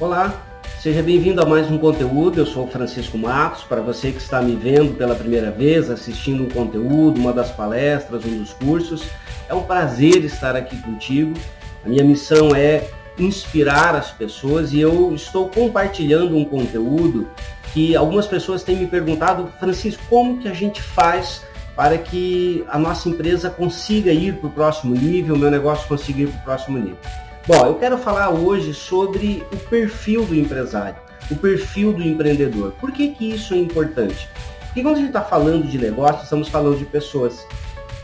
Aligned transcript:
Olá, 0.00 0.46
seja 0.78 1.02
bem-vindo 1.02 1.42
a 1.42 1.44
mais 1.44 1.68
um 1.68 1.76
conteúdo. 1.76 2.38
Eu 2.38 2.46
sou 2.46 2.68
Francisco 2.68 3.18
Matos. 3.18 3.64
Para 3.64 3.80
você 3.80 4.12
que 4.12 4.18
está 4.18 4.40
me 4.40 4.54
vendo 4.54 4.96
pela 4.96 5.12
primeira 5.12 5.50
vez, 5.50 5.90
assistindo 5.90 6.44
um 6.44 6.48
conteúdo, 6.48 7.20
uma 7.20 7.32
das 7.32 7.50
palestras, 7.50 8.24
um 8.24 8.38
dos 8.38 8.52
cursos, 8.52 9.02
é 9.48 9.54
um 9.54 9.64
prazer 9.64 10.24
estar 10.24 10.54
aqui 10.54 10.80
contigo. 10.82 11.34
A 11.84 11.88
minha 11.88 12.04
missão 12.04 12.54
é 12.54 12.88
inspirar 13.18 13.96
as 13.96 14.12
pessoas 14.12 14.72
e 14.72 14.78
eu 14.78 15.12
estou 15.16 15.48
compartilhando 15.48 16.36
um 16.36 16.44
conteúdo 16.44 17.28
que 17.74 17.96
algumas 17.96 18.28
pessoas 18.28 18.62
têm 18.62 18.76
me 18.76 18.86
perguntado, 18.86 19.52
Francisco, 19.58 20.00
como 20.08 20.38
que 20.38 20.46
a 20.46 20.54
gente 20.54 20.80
faz 20.80 21.42
para 21.74 21.98
que 21.98 22.64
a 22.68 22.78
nossa 22.78 23.08
empresa 23.08 23.50
consiga 23.50 24.12
ir 24.12 24.36
para 24.36 24.46
o 24.46 24.52
próximo 24.52 24.94
nível, 24.94 25.34
o 25.34 25.38
meu 25.38 25.50
negócio 25.50 25.88
consiga 25.88 26.20
ir 26.22 26.28
para 26.28 26.38
o 26.38 26.44
próximo 26.44 26.78
nível? 26.78 26.98
Bom, 27.48 27.64
eu 27.64 27.76
quero 27.76 27.96
falar 27.96 28.28
hoje 28.28 28.74
sobre 28.74 29.42
o 29.50 29.56
perfil 29.56 30.22
do 30.26 30.34
empresário, 30.34 30.96
o 31.30 31.34
perfil 31.34 31.94
do 31.94 32.02
empreendedor. 32.02 32.72
Por 32.72 32.92
que, 32.92 33.08
que 33.08 33.30
isso 33.30 33.54
é 33.54 33.56
importante? 33.56 34.28
Porque 34.66 34.82
quando 34.82 34.96
a 34.96 34.98
gente 34.98 35.06
está 35.06 35.22
falando 35.22 35.66
de 35.66 35.78
negócio, 35.78 36.24
estamos 36.24 36.50
falando 36.50 36.76
de 36.76 36.84
pessoas. 36.84 37.46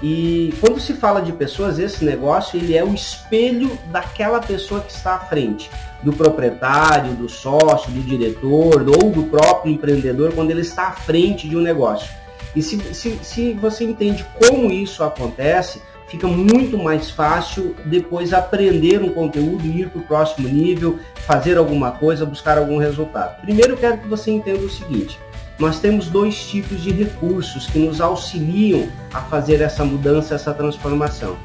E 0.03 0.55
quando 0.61 0.81
se 0.81 0.95
fala 0.95 1.21
de 1.21 1.31
pessoas, 1.31 1.79
esse 1.79 2.07
negócio 2.07 2.59
ele 2.59 2.75
é 2.75 2.83
o 2.83 2.95
espelho 2.95 3.79
daquela 3.93 4.41
pessoa 4.41 4.81
que 4.81 4.91
está 4.91 5.17
à 5.17 5.21
frente, 5.21 5.71
do 6.03 6.11
proprietário, 6.11 7.13
do 7.13 7.29
sócio, 7.29 7.93
do 7.93 8.01
diretor 8.01 8.83
ou 8.89 9.11
do 9.11 9.25
próprio 9.25 9.75
empreendedor 9.75 10.33
quando 10.33 10.53
ele 10.53 10.63
está 10.63 10.85
à 10.85 10.93
frente 10.93 11.47
de 11.47 11.55
um 11.55 11.61
negócio. 11.61 12.09
E 12.57 12.63
se, 12.63 12.79
se, 12.95 13.19
se 13.23 13.53
você 13.53 13.85
entende 13.85 14.25
como 14.39 14.73
isso 14.73 15.05
acontece, 15.05 15.83
fica 16.09 16.27
muito 16.27 16.79
mais 16.79 17.11
fácil 17.11 17.75
depois 17.85 18.33
aprender 18.33 19.03
um 19.03 19.13
conteúdo, 19.13 19.67
ir 19.67 19.89
para 19.89 20.01
o 20.01 20.05
próximo 20.05 20.49
nível, 20.49 20.99
fazer 21.27 21.57
alguma 21.57 21.93
coisa, 21.93 22.27
buscar 22.27 22.59
algum 22.59 22.79
resultado. 22.79 23.41
Primeiro 23.41 23.77
quero 23.77 23.99
que 23.99 24.09
você 24.09 24.31
entenda 24.31 24.61
o 24.61 24.71
seguinte, 24.71 25.19
nós 25.59 25.79
temos 25.79 26.09
dois 26.09 26.47
tipos 26.47 26.83
de 26.83 26.91
recursos 26.91 27.67
que 27.67 27.79
nos 27.79 28.01
auxiliam 28.01 28.89
a 29.13 29.21
fazer 29.21 29.61
essa 29.61 29.85
mudança, 29.85 30.35
essa 30.35 30.53
transformação. 30.53 31.37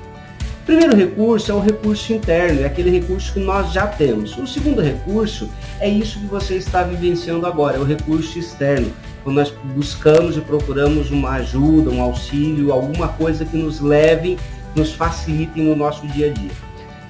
O 0.63 0.65
primeiro 0.65 0.95
recurso 0.95 1.51
é 1.51 1.55
o 1.55 1.59
recurso 1.59 2.13
interno, 2.13 2.61
é 2.61 2.65
aquele 2.65 2.91
recurso 2.91 3.33
que 3.33 3.39
nós 3.39 3.71
já 3.71 3.87
temos. 3.87 4.37
O 4.37 4.45
segundo 4.45 4.81
recurso 4.81 5.49
é 5.79 5.89
isso 5.89 6.19
que 6.19 6.25
você 6.25 6.55
está 6.55 6.83
vivenciando 6.83 7.45
agora, 7.45 7.77
é 7.77 7.79
o 7.79 7.83
recurso 7.83 8.37
externo, 8.37 8.91
quando 9.23 9.37
nós 9.37 9.53
buscamos 9.75 10.37
e 10.37 10.41
procuramos 10.41 11.11
uma 11.11 11.31
ajuda, 11.31 11.89
um 11.89 12.01
auxílio, 12.01 12.71
alguma 12.71 13.07
coisa 13.09 13.45
que 13.45 13.57
nos 13.57 13.79
leve 13.79 14.37
nos 14.75 14.93
facilitem 14.93 15.63
no 15.63 15.75
nosso 15.75 16.07
dia 16.07 16.29
a 16.29 16.33
dia. 16.33 16.51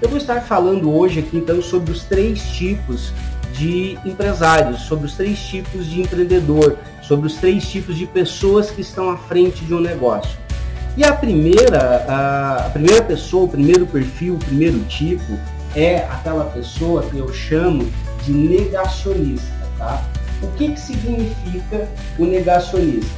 Eu 0.01 0.09
vou 0.09 0.17
estar 0.17 0.41
falando 0.41 0.91
hoje 0.93 1.19
aqui 1.19 1.37
então 1.37 1.61
sobre 1.61 1.91
os 1.91 2.03
três 2.03 2.41
tipos 2.51 3.11
de 3.53 3.97
empresários, 4.05 4.81
sobre 4.83 5.05
os 5.05 5.15
três 5.15 5.39
tipos 5.39 5.85
de 5.85 6.01
empreendedor, 6.01 6.77
sobre 7.01 7.27
os 7.27 7.35
três 7.35 7.67
tipos 7.67 7.97
de 7.97 8.05
pessoas 8.05 8.71
que 8.71 8.81
estão 8.81 9.09
à 9.09 9.17
frente 9.17 9.65
de 9.65 9.73
um 9.73 9.79
negócio. 9.79 10.37
E 10.95 11.03
a 11.03 11.13
primeira, 11.13 12.05
a, 12.07 12.69
primeira 12.69 13.01
pessoa, 13.01 13.45
o 13.45 13.47
primeiro 13.47 13.85
perfil, 13.85 14.35
o 14.35 14.39
primeiro 14.39 14.79
tipo 14.85 15.37
é 15.75 15.97
aquela 15.97 16.45
pessoa 16.45 17.03
que 17.03 17.17
eu 17.17 17.31
chamo 17.33 17.89
de 18.25 18.31
negacionista, 18.31 19.67
tá? 19.77 20.03
O 20.41 20.47
que, 20.57 20.71
que 20.71 20.79
significa 20.79 21.87
o 22.17 22.25
negacionista? 22.25 23.11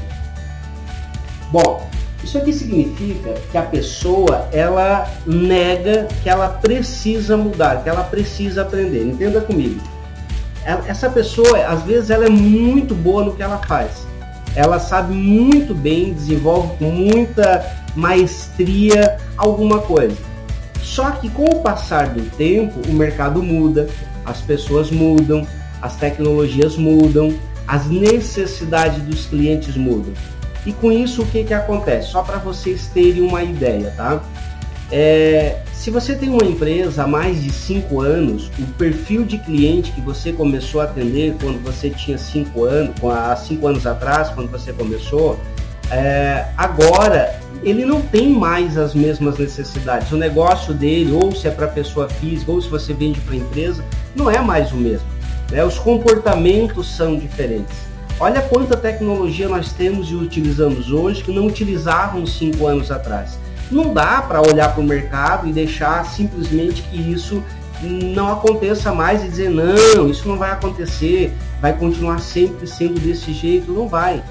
Bom, 1.52 1.90
isso 2.24 2.38
aqui 2.38 2.54
significa 2.54 3.34
que 3.52 3.58
a 3.58 3.64
pessoa 3.64 4.48
ela 4.52 5.10
nega 5.26 6.08
que 6.24 6.30
ela 6.30 6.50
precisa 6.50 7.36
mudar, 7.36 7.84
que 7.84 7.90
ela 7.90 8.04
precisa 8.04 8.62
aprender. 8.62 9.06
Entenda 9.06 9.42
comigo. 9.42 9.82
Essa 10.64 11.10
pessoa, 11.10 11.66
às 11.66 11.84
vezes, 11.84 12.12
ela 12.12 12.26
é 12.26 12.30
muito 12.30 12.94
boa 12.94 13.26
no 13.26 13.36
que 13.36 13.42
ela 13.42 13.58
faz. 13.58 14.06
Ela 14.56 14.80
sabe 14.80 15.14
muito 15.14 15.74
bem, 15.74 16.14
desenvolve 16.14 16.78
com 16.78 16.92
muita 16.92 17.66
maestria 17.96 19.18
alguma 19.36 19.80
coisa. 19.80 20.16
Só 20.84 21.12
que 21.12 21.30
com 21.30 21.46
o 21.46 21.62
passar 21.62 22.10
do 22.10 22.22
tempo, 22.38 22.80
o 22.88 22.94
mercado 22.94 23.42
muda, 23.42 23.90
as 24.26 24.42
pessoas 24.42 24.92
mudam, 24.92 25.48
as 25.82 25.96
tecnologias 25.96 26.78
mudam, 26.78 27.34
as 27.68 27.88
necessidades 27.88 29.02
dos 29.04 29.26
clientes 29.26 29.76
mudam. 29.76 30.14
E 30.66 30.74
com 30.74 30.92
isso, 30.92 31.24
o 31.24 31.26
que, 31.26 31.44
que 31.44 31.54
acontece? 31.54 32.10
Só 32.10 32.22
para 32.22 32.38
vocês 32.38 32.88
terem 32.94 33.22
uma 33.22 33.44
ideia, 33.44 33.94
tá? 33.98 34.22
É, 34.92 35.62
se 35.74 35.90
você 35.90 36.16
tem 36.16 36.30
uma 36.30 36.44
empresa 36.44 37.04
há 37.04 37.08
mais 37.08 37.42
de 37.42 37.52
5 37.52 38.02
anos, 38.02 38.52
o 38.60 38.66
perfil 38.74 39.24
de 39.24 39.38
cliente 39.40 39.92
que 39.92 40.02
você 40.02 40.32
começou 40.34 40.82
a 40.82 40.84
atender 40.84 41.36
quando 41.42 41.64
você 41.64 41.90
tinha 41.90 42.18
5 42.18 42.64
anos, 42.66 42.94
há 43.04 43.36
5 43.36 43.68
anos 43.68 43.88
atrás, 43.88 44.30
quando 44.30 44.52
você 44.52 44.74
começou, 44.74 45.40
é, 45.90 46.46
agora 46.58 47.40
ele 47.64 47.86
não 47.86 48.02
tem 48.02 48.30
mais 48.30 48.78
as 48.78 48.94
mesmas 48.94 49.38
necessidades. 49.38 50.12
O 50.12 50.18
negócio 50.18 50.74
dele, 50.74 51.12
ou 51.12 51.34
se 51.34 51.48
é 51.48 51.52
para 51.52 51.68
pessoa 51.68 52.10
física, 52.10 52.52
ou 52.52 52.62
se 52.62 52.68
você 52.68 52.94
vende 52.94 53.20
para 53.22 53.36
empresa, 53.36 53.84
não 54.16 54.30
é 54.30 54.40
mais 54.40 54.72
o 54.72 54.78
mesmo. 54.78 55.08
Né? 55.52 55.64
Os 55.64 55.78
comportamentos 55.78 56.96
são 56.96 57.18
diferentes. 57.18 57.92
Olha 58.20 58.42
quanta 58.42 58.78
tecnologia 58.78 59.50
nós 59.50 59.74
temos 59.74 60.10
e 60.10 60.16
utilizamos 60.16 60.92
hoje 60.92 61.24
que 61.24 61.32
não 61.32 61.48
utilizávamos 61.48 62.38
cinco 62.38 62.68
anos 62.68 62.92
atrás. 62.92 63.38
Não 63.70 63.94
dá 63.94 64.22
para 64.22 64.42
olhar 64.42 64.74
para 64.74 64.82
o 64.82 64.84
mercado 64.84 65.48
e 65.48 65.52
deixar 65.52 66.06
simplesmente 66.06 66.84
que 66.84 66.98
isso 66.98 67.44
não 67.82 68.32
aconteça 68.32 68.94
mais 68.94 69.24
e 69.24 69.28
dizer 69.28 69.50
não, 69.50 70.08
isso 70.08 70.28
não 70.28 70.38
vai 70.38 70.52
acontecer, 70.52 71.34
vai 71.60 71.74
continuar 71.74 72.20
sempre 72.20 72.68
sendo 72.68 73.00
desse 73.00 73.34
jeito, 73.34 73.72
não 73.72 73.88
vai. 73.88 74.24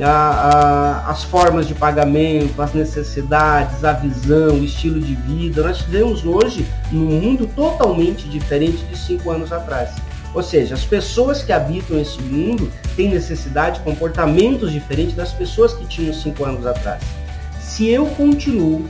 A, 0.00 0.10
a, 0.10 1.10
as 1.10 1.24
formas 1.24 1.66
de 1.66 1.74
pagamento, 1.74 2.60
as 2.60 2.72
necessidades, 2.72 3.82
a 3.82 3.92
visão, 3.94 4.56
o 4.56 4.64
estilo 4.64 5.00
de 5.00 5.14
vida, 5.14 5.62
nós 5.62 5.80
vivemos 5.80 6.24
hoje 6.24 6.66
num 6.92 7.06
mundo 7.06 7.48
totalmente 7.56 8.28
diferente 8.28 8.84
de 8.84 8.96
cinco 8.96 9.30
anos 9.30 9.52
atrás. 9.52 9.90
Ou 10.34 10.42
seja, 10.42 10.74
as 10.74 10.84
pessoas 10.84 11.42
que 11.42 11.52
habitam 11.52 11.98
esse 11.98 12.20
mundo 12.20 12.70
têm 12.96 13.08
necessidade, 13.08 13.80
comportamentos 13.80 14.70
diferentes 14.70 15.14
das 15.14 15.32
pessoas 15.32 15.72
que 15.72 15.86
tinham 15.86 16.12
cinco 16.12 16.44
anos 16.44 16.66
atrás. 16.66 17.02
Se 17.60 17.88
eu 17.88 18.06
continuo 18.06 18.86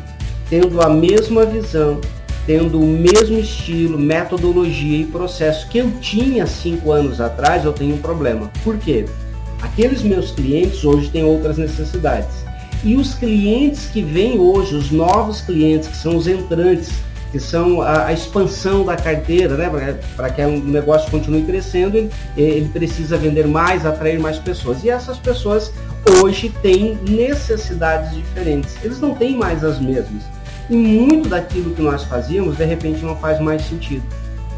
tendo 0.49 0.81
a 0.81 0.89
mesma 0.89 1.45
visão, 1.45 2.01
tendo 2.47 2.81
o 2.81 2.87
mesmo 2.87 3.39
estilo, 3.39 3.99
metodologia 3.99 4.99
e 4.99 5.05
processo 5.05 5.69
que 5.69 5.79
eu 5.79 5.91
tinha 6.01 6.47
cinco 6.47 6.91
anos 6.93 7.21
atrás, 7.21 7.65
eu 7.65 7.73
tenho 7.73 7.97
um 7.97 7.99
problema. 7.99 8.51
Por 8.65 8.79
quê? 8.79 9.05
Aqueles 9.61 10.03
meus 10.03 10.31
clientes 10.31 10.85
hoje 10.85 11.11
têm 11.11 11.25
outras 11.25 11.59
necessidades. 11.59 12.49
E 12.85 12.95
os 12.97 13.13
clientes 13.15 13.87
que 13.87 14.01
vêm 14.01 14.39
hoje, 14.39 14.75
os 14.75 14.91
novos 14.91 15.41
clientes, 15.41 15.89
que 15.89 15.97
são 15.97 16.17
os 16.17 16.27
entrantes, 16.27 16.91
que 17.31 17.39
são 17.39 17.83
a, 17.83 18.07
a 18.07 18.13
expansão 18.13 18.85
da 18.85 18.97
carteira, 18.97 19.57
né? 19.57 19.99
Para 20.17 20.31
que 20.31 20.43
o 20.43 20.61
negócio 20.65 21.11
continue 21.11 21.43
crescendo, 21.43 21.97
ele, 21.97 22.11
ele 22.37 22.69
precisa 22.69 23.17
vender 23.17 23.47
mais, 23.47 23.85
atrair 23.85 24.19
mais 24.19 24.39
pessoas. 24.39 24.83
E 24.83 24.91
essas 24.91 25.19
pessoas 25.19 25.73
hoje 26.23 26.53
têm 26.63 26.99
necessidades 27.09 28.15
diferentes. 28.15 28.77
Eles 28.83 29.01
não 29.01 29.15
têm 29.15 29.37
mais 29.37 29.63
as 29.63 29.79
mesmas. 29.79 30.23
E 30.71 30.77
muito 30.77 31.29
daquilo 31.29 31.75
que 31.75 31.83
nós 31.83 32.05
fazíamos, 32.05 32.57
de 32.57 32.65
repente, 32.65 33.05
não 33.05 33.17
faz 33.17 33.41
mais 33.41 33.63
sentido. 33.63 34.03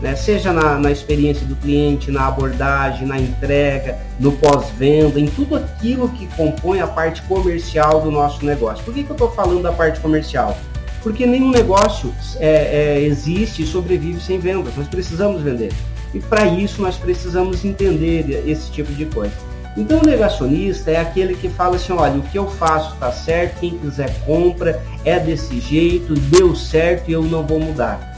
Né? 0.00 0.16
Seja 0.16 0.52
na, 0.52 0.78
na 0.78 0.90
experiência 0.90 1.46
do 1.46 1.54
cliente, 1.56 2.10
na 2.10 2.26
abordagem, 2.26 3.06
na 3.06 3.18
entrega, 3.18 3.98
no 4.18 4.32
pós-venda, 4.32 5.20
em 5.20 5.26
tudo 5.26 5.56
aquilo 5.56 6.08
que 6.08 6.26
compõe 6.28 6.80
a 6.80 6.86
parte 6.86 7.22
comercial 7.22 8.00
do 8.00 8.10
nosso 8.10 8.44
negócio. 8.44 8.82
Por 8.84 8.94
que, 8.94 9.04
que 9.04 9.10
eu 9.10 9.14
estou 9.14 9.30
falando 9.32 9.62
da 9.62 9.72
parte 9.72 10.00
comercial? 10.00 10.56
Porque 11.02 11.26
nenhum 11.26 11.50
negócio 11.50 12.14
é, 12.36 12.96
é, 12.96 13.00
existe 13.02 13.62
e 13.62 13.66
sobrevive 13.66 14.20
sem 14.20 14.38
vendas. 14.38 14.76
Nós 14.76 14.88
precisamos 14.88 15.42
vender. 15.42 15.72
E 16.12 16.18
para 16.18 16.46
isso 16.46 16.82
nós 16.82 16.96
precisamos 16.96 17.64
entender 17.64 18.44
esse 18.46 18.70
tipo 18.70 18.92
de 18.92 19.06
coisa. 19.06 19.34
Então 19.76 20.00
o 20.00 20.06
negacionista 20.06 20.90
é 20.90 20.96
aquele 20.96 21.34
que 21.34 21.48
fala 21.48 21.76
assim, 21.76 21.92
olha, 21.92 22.18
o 22.18 22.22
que 22.22 22.36
eu 22.36 22.48
faço 22.50 22.94
está 22.94 23.12
certo, 23.12 23.60
quem 23.60 23.78
quiser 23.78 24.12
compra, 24.24 24.82
é 25.04 25.18
desse 25.18 25.60
jeito, 25.60 26.14
deu 26.14 26.56
certo 26.56 27.08
e 27.08 27.12
eu 27.12 27.22
não 27.22 27.46
vou 27.46 27.60
mudar. 27.60 28.10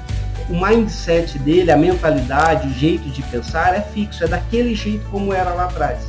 O 0.48 0.54
mindset 0.54 1.38
dele, 1.38 1.70
a 1.70 1.76
mentalidade, 1.76 2.68
o 2.68 2.72
jeito 2.72 3.08
de 3.10 3.22
pensar 3.22 3.76
é 3.76 3.80
fixo, 3.80 4.24
é 4.24 4.26
daquele 4.26 4.74
jeito 4.74 5.04
como 5.10 5.32
era 5.32 5.52
lá 5.52 5.64
atrás. 5.64 6.00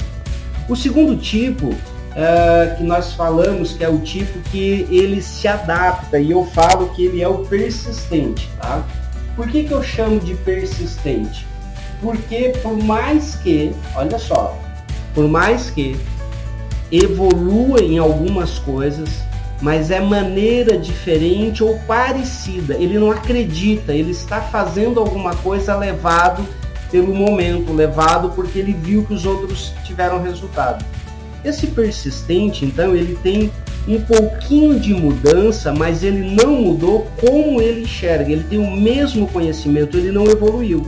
O 0.69 0.75
segundo 0.75 1.17
tipo 1.17 1.75
uh, 2.13 2.75
que 2.77 2.83
nós 2.83 3.13
falamos 3.13 3.73
que 3.73 3.83
é 3.83 3.89
o 3.89 3.99
tipo 3.99 4.39
que 4.49 4.87
ele 4.89 5.21
se 5.21 5.47
adapta 5.47 6.19
e 6.19 6.31
eu 6.31 6.45
falo 6.45 6.89
que 6.89 7.05
ele 7.05 7.21
é 7.21 7.27
o 7.27 7.39
persistente, 7.39 8.49
tá? 8.59 8.83
Por 9.35 9.47
que, 9.47 9.63
que 9.63 9.71
eu 9.71 9.81
chamo 9.81 10.19
de 10.19 10.35
persistente? 10.35 11.45
Porque 12.01 12.53
por 12.61 12.77
mais 12.77 13.35
que, 13.35 13.73
olha 13.95 14.19
só, 14.19 14.57
por 15.13 15.27
mais 15.27 15.69
que 15.69 15.97
evolua 16.91 17.81
em 17.81 17.97
algumas 17.97 18.59
coisas, 18.59 19.09
mas 19.61 19.89
é 19.89 19.99
maneira 19.99 20.77
diferente 20.77 21.63
ou 21.63 21.79
parecida. 21.87 22.75
Ele 22.75 22.99
não 22.99 23.09
acredita, 23.09 23.93
ele 23.93 24.11
está 24.11 24.41
fazendo 24.41 24.99
alguma 24.99 25.35
coisa 25.37 25.75
levado 25.75 26.45
pelo 26.91 27.15
momento, 27.15 27.73
levado 27.73 28.29
porque 28.35 28.59
ele 28.59 28.73
viu 28.73 29.03
que 29.05 29.13
os 29.13 29.25
outros 29.25 29.73
tiveram 29.83 30.21
resultado. 30.21 30.85
Esse 31.43 31.67
persistente, 31.67 32.65
então, 32.65 32.95
ele 32.95 33.17
tem 33.21 33.51
um 33.87 33.99
pouquinho 33.99 34.79
de 34.79 34.93
mudança, 34.93 35.73
mas 35.73 36.03
ele 36.03 36.35
não 36.35 36.61
mudou 36.61 37.07
como 37.19 37.61
ele 37.61 37.81
enxerga. 37.81 38.31
Ele 38.31 38.43
tem 38.43 38.59
o 38.59 38.71
mesmo 38.71 39.27
conhecimento, 39.27 39.97
ele 39.97 40.11
não 40.11 40.25
evoluiu. 40.25 40.87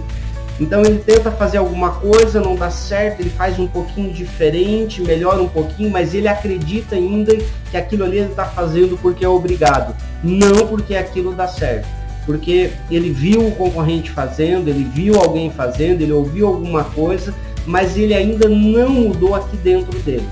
Então 0.60 0.81
ele 0.81 1.00
tenta 1.00 1.30
fazer 1.31 1.57
alguma 1.57 1.92
coisa, 1.92 2.40
não 2.40 2.56
dá 2.56 2.69
certo, 2.69 3.19
ele 3.19 3.30
faz 3.30 3.60
um 3.60 3.68
pouquinho 3.68 4.13
diferente, 4.13 5.02
melhora 5.02 5.42
um 5.42 5.50
pouquinho, 5.50 5.90
mas 5.90 6.13
ele 6.13 6.30
acredita 6.30 6.96
ainda 6.96 7.36
que 7.69 7.75
aquilo 7.75 8.06
ali 8.06 8.19
ele 8.19 8.30
está 8.30 8.46
fazendo 8.46 8.98
porque 9.02 9.25
é 9.25 9.28
obrigado, 9.28 9.94
não 10.24 10.66
porque 10.68 10.96
aquilo 10.96 11.34
dá 11.34 11.46
certo. 11.46 11.88
Porque 12.25 12.72
ele 12.90 13.10
viu 13.12 13.46
o 13.46 13.52
concorrente 13.52 14.10
fazendo, 14.12 14.69
ele 14.69 14.86
viu 14.86 15.19
alguém 15.19 15.52
fazendo, 15.52 16.02
ele 16.02 16.13
ouviu 16.13 16.48
alguma 16.48 16.86
coisa, 16.86 17.34
mas 17.68 17.98
ele 17.98 18.13
ainda 18.13 18.48
não 18.48 18.90
mudou 18.90 19.36
aqui 19.36 19.57
dentro 19.57 20.00
dele. 20.00 20.28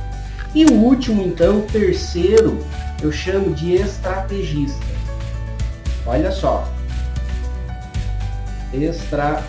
E 0.56 0.66
o 0.66 0.74
último, 0.74 1.24
então, 1.24 1.62
terceiro, 1.62 2.60
eu 3.02 3.12
chamo 3.12 3.54
de 3.56 3.74
estrategista. 3.74 4.86
Olha 6.06 6.32
só. 6.32 6.72
Estrategista. 8.72 9.44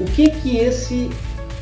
O 0.00 0.04
que 0.04 0.30
que 0.30 0.56
esse 0.56 1.10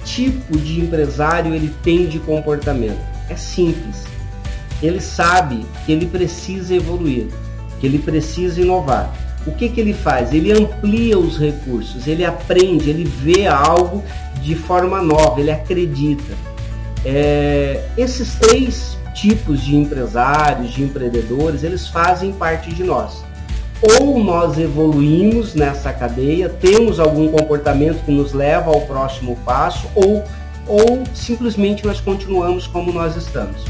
tipo 0.04 0.56
de 0.58 0.80
empresário 0.80 1.54
ele 1.54 1.74
tem 1.82 2.06
de 2.06 2.18
comportamento? 2.20 3.00
É 3.28 3.34
simples. 3.34 4.04
Ele 4.82 5.00
sabe 5.00 5.66
que 5.84 5.92
ele 5.92 6.06
precisa 6.06 6.74
evoluir, 6.74 7.26
que 7.80 7.86
ele 7.86 7.98
precisa 7.98 8.60
inovar. 8.60 9.12
O 9.46 9.52
que, 9.52 9.68
que 9.68 9.80
ele 9.80 9.94
faz? 9.94 10.32
Ele 10.32 10.52
amplia 10.52 11.18
os 11.18 11.38
recursos, 11.38 12.06
ele 12.06 12.24
aprende, 12.24 12.90
ele 12.90 13.04
vê 13.04 13.46
algo 13.46 14.02
de 14.42 14.54
forma 14.54 15.00
nova, 15.00 15.40
ele 15.40 15.50
acredita. 15.50 16.34
É, 17.08 17.85
esses 17.97 18.35
três 18.35 18.99
tipos 19.14 19.62
de 19.62 19.76
empresários, 19.76 20.73
de 20.73 20.82
empreendedores, 20.82 21.62
eles 21.62 21.87
fazem 21.87 22.32
parte 22.32 22.75
de 22.75 22.82
nós. 22.82 23.25
Ou 23.81 24.19
nós 24.19 24.58
evoluímos 24.58 25.55
nessa 25.55 25.93
cadeia, 25.93 26.49
temos 26.49 26.99
algum 26.99 27.29
comportamento 27.29 28.05
que 28.05 28.11
nos 28.11 28.32
leva 28.32 28.73
ao 28.73 28.81
próximo 28.81 29.37
passo, 29.44 29.87
ou, 29.94 30.25
ou 30.67 31.05
simplesmente 31.14 31.87
nós 31.87 32.00
continuamos 32.00 32.67
como 32.67 32.93
nós 32.93 33.14
estamos. 33.14 33.62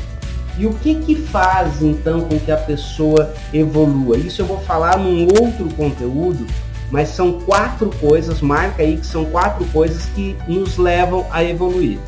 E 0.56 0.64
o 0.64 0.72
que, 0.72 0.94
que 0.94 1.14
faz 1.14 1.82
então 1.82 2.22
com 2.22 2.40
que 2.40 2.50
a 2.50 2.56
pessoa 2.56 3.34
evolua? 3.52 4.16
Isso 4.16 4.40
eu 4.40 4.46
vou 4.46 4.60
falar 4.60 4.96
num 4.96 5.24
outro 5.24 5.68
conteúdo, 5.76 6.46
mas 6.90 7.10
são 7.10 7.40
quatro 7.40 7.90
coisas, 8.00 8.40
marca 8.40 8.82
aí 8.82 8.96
que 8.96 9.06
são 9.06 9.26
quatro 9.26 9.66
coisas 9.66 10.06
que 10.14 10.34
nos 10.48 10.78
levam 10.78 11.26
a 11.30 11.44
evoluir. 11.44 11.98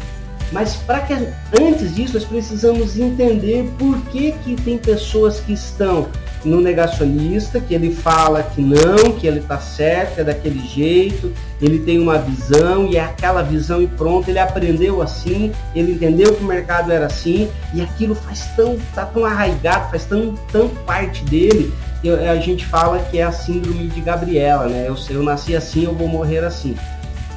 Mas 0.51 0.77
para 0.77 1.01
que 1.01 1.13
antes 1.13 1.95
disso 1.95 2.15
nós 2.15 2.25
precisamos 2.25 2.99
entender 2.99 3.71
por 3.79 4.01
que, 4.07 4.33
que 4.45 4.57
tem 4.57 4.79
pessoas 4.79 5.41
que 5.41 5.53
estão 5.53 6.09
no 6.45 6.61
negacionista, 6.61 7.61
que 7.61 7.75
ele 7.75 7.93
fala 7.95 8.43
que 8.43 8.63
não, 8.63 9.13
que 9.19 9.27
ele 9.27 9.41
está 9.41 9.59
certo, 9.59 10.21
é 10.21 10.25
daquele 10.25 10.61
jeito, 10.67 11.33
ele 11.61 11.81
tem 11.81 11.99
uma 11.99 12.19
visão 12.19 12.87
e 12.87 12.97
é 12.97 13.01
aquela 13.01 13.43
visão 13.43 13.83
e 13.83 13.87
pronto, 13.87 14.29
ele 14.29 14.39
aprendeu 14.39 15.03
assim, 15.03 15.53
ele 15.75 15.93
entendeu 15.93 16.35
que 16.35 16.43
o 16.43 16.47
mercado 16.47 16.93
era 16.93 17.07
assim 17.07 17.51
e 17.75 17.83
aquilo 17.83 18.15
faz 18.15 18.47
tão, 18.55 18.79
tá 18.95 19.05
tão 19.05 19.25
arraigado, 19.25 19.91
faz 19.91 20.05
tão, 20.05 20.35
tão 20.53 20.69
parte 20.69 21.25
dele, 21.25 21.73
que 22.01 22.09
a 22.09 22.37
gente 22.37 22.65
fala 22.65 23.01
que 23.11 23.19
é 23.19 23.25
a 23.25 23.33
síndrome 23.33 23.89
de 23.89 24.01
Gabriela, 24.01 24.69
né? 24.69 24.87
Eu, 24.87 24.97
eu 25.11 25.23
nasci 25.23 25.57
assim, 25.57 25.85
eu 25.85 25.95
vou 25.95 26.07
morrer 26.07 26.45
assim. 26.45 26.77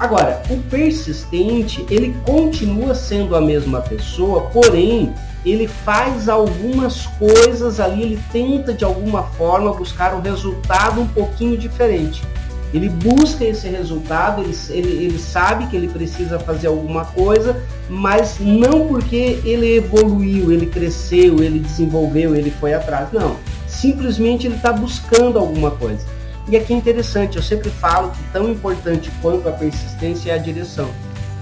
Agora, 0.02 0.42
o 0.50 0.58
persistente, 0.64 1.86
ele 1.88 2.16
continua 2.26 2.96
sendo 2.96 3.36
a 3.36 3.40
mesma 3.40 3.82
pessoa, 3.82 4.50
porém, 4.52 5.14
ele 5.46 5.68
faz 5.68 6.28
algumas 6.28 7.06
coisas 7.06 7.80
ali, 7.80 8.02
ele 8.02 8.20
tenta 8.32 8.74
de 8.74 8.84
alguma 8.84 9.22
forma 9.22 9.72
buscar 9.72 10.16
um 10.16 10.20
resultado 10.20 11.02
um 11.02 11.08
pouquinho 11.08 11.56
diferente. 11.56 12.24
Ele 12.74 12.90
busca 12.90 13.46
esse 13.46 13.68
resultado, 13.68 14.42
ele, 14.42 14.58
ele, 14.72 15.06
ele 15.06 15.20
sabe 15.20 15.68
que 15.68 15.78
ele 15.78 15.88
precisa 15.88 16.40
fazer 16.40 16.66
alguma 16.66 17.06
coisa, 17.06 17.62
mas 17.88 18.38
não 18.40 18.88
porque 18.88 19.40
ele 19.46 19.76
evoluiu, 19.76 20.52
ele 20.52 20.66
cresceu, 20.66 21.44
ele 21.44 21.60
desenvolveu, 21.60 22.36
ele 22.36 22.50
foi 22.50 22.74
atrás. 22.74 23.10
Não. 23.14 23.36
Simplesmente 23.68 24.48
ele 24.48 24.56
está 24.56 24.74
buscando 24.74 25.38
alguma 25.38 25.70
coisa. 25.70 26.04
E 26.48 26.58
aqui 26.58 26.74
é 26.74 26.76
interessante, 26.76 27.38
eu 27.38 27.44
sempre 27.44 27.70
falo 27.70 28.12
que 28.12 28.24
tão 28.34 28.50
importante 28.50 29.12
quanto 29.22 29.48
a 29.48 29.52
persistência 29.52 30.32
é 30.32 30.36
a 30.36 30.38
direção. 30.38 30.90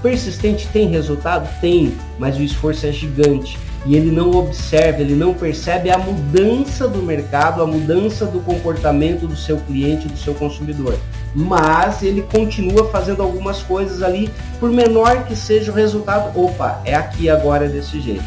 Persistente 0.02 0.68
tem 0.68 0.88
resultado? 0.88 1.50
Tem, 1.60 1.98
mas 2.18 2.38
o 2.38 2.42
esforço 2.42 2.86
é 2.86 2.92
gigante. 2.92 3.58
E 3.86 3.96
ele 3.96 4.12
não 4.12 4.32
observa, 4.32 5.02
ele 5.02 5.16
não 5.16 5.34
percebe 5.34 5.90
a 5.90 5.98
mudança 5.98 6.88
do 6.88 7.02
mercado, 7.02 7.62
a 7.62 7.66
mudança 7.66 8.26
do 8.26 8.40
comportamento 8.42 9.26
do 9.26 9.36
seu 9.36 9.58
cliente, 9.58 10.08
do 10.08 10.18
seu 10.18 10.34
consumidor. 10.34 10.98
Mas 11.34 12.04
ele 12.04 12.22
continua 12.24 12.90
fazendo 12.90 13.22
algumas 13.22 13.64
coisas 13.64 14.04
ali, 14.04 14.30
por 14.60 14.70
menor 14.70 15.26
que 15.26 15.36
seja 15.36 15.72
o 15.72 15.76
resultado. 15.76 16.38
Opa, 16.38 16.82
é 16.84 16.94
aqui 16.94 17.30
agora 17.30 17.70
desse 17.70 18.02
jeito. 18.02 18.24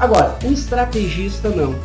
Agora, 0.00 0.36
o 0.44 0.52
estrategista 0.52 1.48
não 1.48 1.76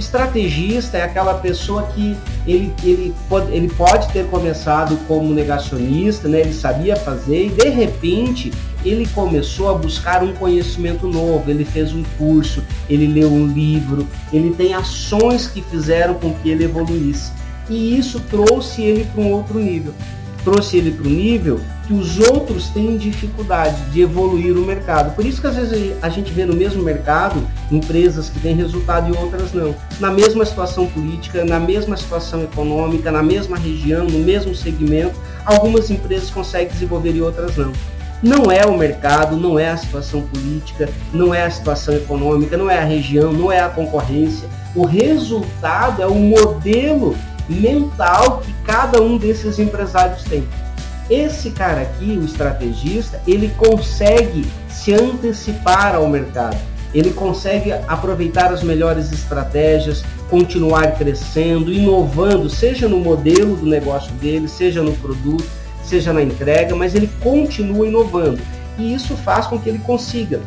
estrategista 0.00 0.98
é 0.98 1.02
aquela 1.02 1.34
pessoa 1.34 1.84
que 1.94 2.16
ele, 2.46 2.72
ele, 2.82 3.14
pode, 3.28 3.52
ele 3.52 3.68
pode 3.68 4.08
ter 4.12 4.26
começado 4.26 4.96
como 5.08 5.32
negacionista, 5.32 6.28
né? 6.28 6.40
ele 6.40 6.52
sabia 6.52 6.96
fazer 6.96 7.46
e 7.46 7.50
de 7.50 7.68
repente 7.68 8.52
ele 8.84 9.06
começou 9.14 9.70
a 9.70 9.74
buscar 9.74 10.22
um 10.22 10.32
conhecimento 10.32 11.08
novo, 11.08 11.50
ele 11.50 11.64
fez 11.64 11.92
um 11.92 12.04
curso, 12.16 12.62
ele 12.88 13.06
leu 13.06 13.30
um 13.30 13.46
livro, 13.46 14.06
ele 14.32 14.50
tem 14.54 14.74
ações 14.74 15.46
que 15.46 15.60
fizeram 15.62 16.14
com 16.14 16.32
que 16.34 16.50
ele 16.50 16.64
evoluísse. 16.64 17.32
E 17.68 17.98
isso 17.98 18.20
trouxe 18.30 18.82
ele 18.82 19.04
para 19.04 19.22
um 19.22 19.32
outro 19.32 19.58
nível. 19.58 19.92
Trouxe 20.44 20.76
ele 20.76 20.92
para 20.92 21.06
o 21.06 21.10
nível 21.10 21.60
que 21.86 21.94
os 21.94 22.18
outros 22.18 22.68
têm 22.68 22.96
dificuldade 22.96 23.80
de 23.90 24.02
evoluir 24.02 24.52
no 24.52 24.62
mercado. 24.62 25.14
Por 25.14 25.24
isso 25.24 25.40
que 25.40 25.46
às 25.46 25.54
vezes 25.54 25.94
a 26.02 26.08
gente 26.08 26.32
vê 26.32 26.44
no 26.44 26.54
mesmo 26.54 26.82
mercado 26.82 27.46
empresas 27.70 28.28
que 28.28 28.40
têm 28.40 28.54
resultado 28.54 29.12
e 29.12 29.16
outras 29.16 29.52
não. 29.52 29.74
Na 30.00 30.10
mesma 30.10 30.44
situação 30.44 30.86
política, 30.86 31.44
na 31.44 31.60
mesma 31.60 31.96
situação 31.96 32.42
econômica, 32.42 33.10
na 33.10 33.22
mesma 33.22 33.56
região, 33.56 34.04
no 34.04 34.18
mesmo 34.18 34.54
segmento, 34.54 35.14
algumas 35.44 35.90
empresas 35.90 36.28
conseguem 36.30 36.68
desenvolver 36.68 37.14
e 37.14 37.22
outras 37.22 37.56
não. 37.56 37.72
Não 38.22 38.50
é 38.50 38.64
o 38.66 38.76
mercado, 38.76 39.36
não 39.36 39.58
é 39.58 39.68
a 39.68 39.76
situação 39.76 40.22
política, 40.22 40.88
não 41.12 41.34
é 41.34 41.44
a 41.44 41.50
situação 41.50 41.94
econômica, 41.94 42.56
não 42.56 42.70
é 42.70 42.78
a 42.78 42.84
região, 42.84 43.32
não 43.32 43.52
é 43.52 43.60
a 43.60 43.68
concorrência. 43.68 44.48
O 44.74 44.84
resultado 44.84 46.02
é 46.02 46.06
o 46.06 46.14
modelo 46.14 47.16
mental 47.48 48.40
que 48.40 48.52
cada 48.64 49.00
um 49.00 49.16
desses 49.18 49.58
empresários 49.58 50.24
tem. 50.24 50.46
Esse 51.08 51.50
cara 51.50 51.82
aqui, 51.82 52.18
o 52.20 52.24
estrategista, 52.24 53.20
ele 53.26 53.48
consegue 53.56 54.44
se 54.68 54.92
antecipar 54.92 55.94
ao 55.94 56.08
mercado. 56.08 56.56
Ele 56.92 57.12
consegue 57.12 57.72
aproveitar 57.72 58.52
as 58.52 58.62
melhores 58.62 59.12
estratégias, 59.12 60.04
continuar 60.28 60.92
crescendo, 60.92 61.72
inovando, 61.72 62.48
seja 62.50 62.88
no 62.88 62.98
modelo 62.98 63.56
do 63.56 63.66
negócio 63.66 64.12
dele, 64.14 64.48
seja 64.48 64.82
no 64.82 64.92
produto, 64.94 65.46
seja 65.84 66.12
na 66.12 66.22
entrega, 66.22 66.74
mas 66.74 66.94
ele 66.94 67.08
continua 67.20 67.86
inovando. 67.86 68.40
E 68.78 68.92
isso 68.92 69.16
faz 69.16 69.46
com 69.46 69.58
que 69.58 69.68
ele 69.68 69.78
consiga 69.78 70.40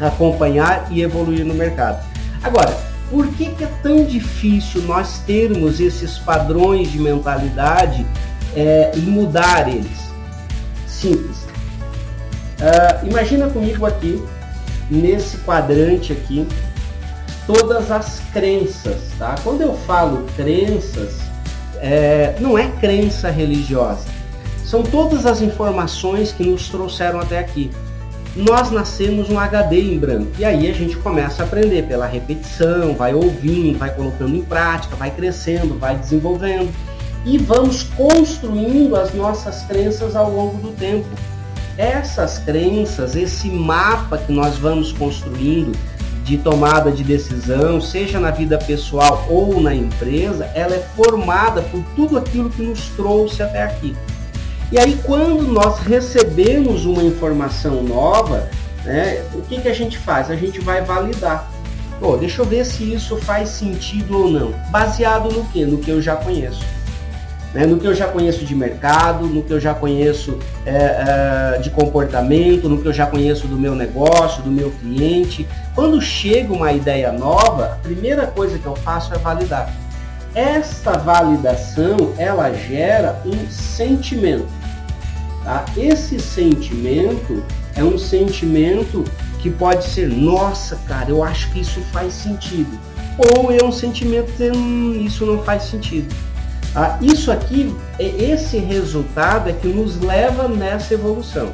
acompanhar 0.00 0.88
e 0.90 1.02
evoluir 1.02 1.44
no 1.44 1.54
mercado. 1.54 2.02
Agora, 2.42 2.74
por 3.10 3.26
que, 3.34 3.46
que 3.46 3.64
é 3.64 3.70
tão 3.82 4.04
difícil 4.04 4.82
nós 4.82 5.18
termos 5.26 5.80
esses 5.80 6.18
padrões 6.18 6.90
de 6.90 6.98
mentalidade 6.98 8.06
é, 8.54 8.92
e 8.94 9.00
mudar 9.00 9.68
eles. 9.68 10.10
Simples. 10.86 11.46
Uh, 12.60 13.06
imagina 13.06 13.48
comigo 13.48 13.86
aqui, 13.86 14.22
nesse 14.90 15.38
quadrante 15.38 16.12
aqui, 16.12 16.46
todas 17.46 17.90
as 17.90 18.20
crenças, 18.32 18.98
tá? 19.18 19.34
Quando 19.42 19.62
eu 19.62 19.74
falo 19.86 20.26
crenças, 20.36 21.18
é, 21.80 22.34
não 22.38 22.58
é 22.58 22.68
crença 22.80 23.30
religiosa. 23.30 24.06
São 24.64 24.82
todas 24.82 25.26
as 25.26 25.40
informações 25.40 26.32
que 26.32 26.44
nos 26.44 26.68
trouxeram 26.68 27.18
até 27.18 27.38
aqui. 27.38 27.70
Nós 28.36 28.70
nascemos 28.70 29.28
um 29.28 29.38
HD 29.38 29.80
em 29.80 29.98
branco 29.98 30.30
e 30.38 30.44
aí 30.44 30.70
a 30.70 30.72
gente 30.72 30.96
começa 30.98 31.42
a 31.42 31.46
aprender 31.46 31.82
pela 31.88 32.06
repetição, 32.06 32.94
vai 32.94 33.12
ouvindo, 33.12 33.78
vai 33.78 33.92
colocando 33.92 34.36
em 34.36 34.42
prática, 34.42 34.94
vai 34.94 35.10
crescendo, 35.10 35.76
vai 35.76 35.96
desenvolvendo 35.96 36.70
e 37.24 37.36
vamos 37.38 37.82
construindo 37.82 38.96
as 38.96 39.12
nossas 39.14 39.62
crenças 39.62 40.16
ao 40.16 40.30
longo 40.30 40.56
do 40.58 40.72
tempo. 40.76 41.08
Essas 41.76 42.38
crenças, 42.38 43.16
esse 43.16 43.48
mapa 43.48 44.18
que 44.18 44.32
nós 44.32 44.56
vamos 44.58 44.92
construindo 44.92 45.76
de 46.24 46.38
tomada 46.38 46.92
de 46.92 47.02
decisão, 47.02 47.80
seja 47.80 48.20
na 48.20 48.30
vida 48.30 48.58
pessoal 48.58 49.26
ou 49.28 49.60
na 49.60 49.74
empresa, 49.74 50.44
ela 50.54 50.76
é 50.76 50.80
formada 50.94 51.62
por 51.62 51.82
tudo 51.96 52.18
aquilo 52.18 52.50
que 52.50 52.62
nos 52.62 52.86
trouxe 52.90 53.42
até 53.42 53.62
aqui. 53.62 53.96
E 54.70 54.78
aí, 54.78 54.98
quando 55.02 55.42
nós 55.42 55.80
recebemos 55.80 56.84
uma 56.84 57.02
informação 57.02 57.82
nova, 57.82 58.48
né, 58.84 59.24
o 59.34 59.42
que, 59.42 59.60
que 59.60 59.68
a 59.68 59.74
gente 59.74 59.98
faz? 59.98 60.30
A 60.30 60.36
gente 60.36 60.60
vai 60.60 60.82
validar. 60.82 61.50
Pô, 61.98 62.16
deixa 62.16 62.40
eu 62.40 62.46
ver 62.46 62.64
se 62.64 62.94
isso 62.94 63.16
faz 63.16 63.48
sentido 63.48 64.16
ou 64.16 64.30
não. 64.30 64.54
Baseado 64.70 65.30
no 65.30 65.44
que? 65.46 65.66
No 65.66 65.78
que 65.78 65.90
eu 65.90 66.00
já 66.00 66.16
conheço. 66.16 66.64
Né? 67.52 67.66
No 67.66 67.78
que 67.78 67.86
eu 67.86 67.94
já 67.94 68.06
conheço 68.06 68.44
de 68.44 68.54
mercado, 68.54 69.26
no 69.26 69.42
que 69.42 69.52
eu 69.52 69.60
já 69.60 69.74
conheço 69.74 70.38
é, 70.64 71.56
é, 71.56 71.58
de 71.58 71.70
comportamento, 71.70 72.68
no 72.68 72.80
que 72.80 72.86
eu 72.86 72.92
já 72.92 73.06
conheço 73.06 73.46
do 73.46 73.56
meu 73.56 73.74
negócio, 73.74 74.42
do 74.42 74.50
meu 74.50 74.70
cliente. 74.70 75.46
Quando 75.74 76.00
chega 76.00 76.52
uma 76.52 76.72
ideia 76.72 77.12
nova, 77.12 77.72
a 77.72 77.76
primeira 77.76 78.26
coisa 78.26 78.58
que 78.58 78.66
eu 78.66 78.76
faço 78.76 79.12
é 79.14 79.18
validar. 79.18 79.72
Esta 80.34 80.92
validação, 80.92 81.96
ela 82.16 82.52
gera 82.52 83.20
um 83.26 83.50
sentimento. 83.50 84.46
Tá? 85.42 85.64
Esse 85.76 86.20
sentimento 86.20 87.42
é 87.74 87.82
um 87.82 87.98
sentimento 87.98 89.04
que 89.40 89.50
pode 89.50 89.84
ser, 89.84 90.08
nossa, 90.08 90.76
cara, 90.86 91.10
eu 91.10 91.24
acho 91.24 91.50
que 91.50 91.60
isso 91.60 91.80
faz 91.92 92.12
sentido. 92.12 92.78
Ou 93.18 93.50
é 93.50 93.62
um 93.64 93.72
sentimento 93.72 94.30
hum, 94.54 95.02
isso 95.04 95.26
não 95.26 95.42
faz 95.42 95.64
sentido. 95.64 96.14
Ah, 96.74 96.98
isso 97.00 97.32
aqui, 97.32 97.74
é 97.98 98.06
esse 98.06 98.58
resultado 98.58 99.50
é 99.50 99.52
que 99.52 99.66
nos 99.66 100.00
leva 100.00 100.46
nessa 100.46 100.94
evolução. 100.94 101.52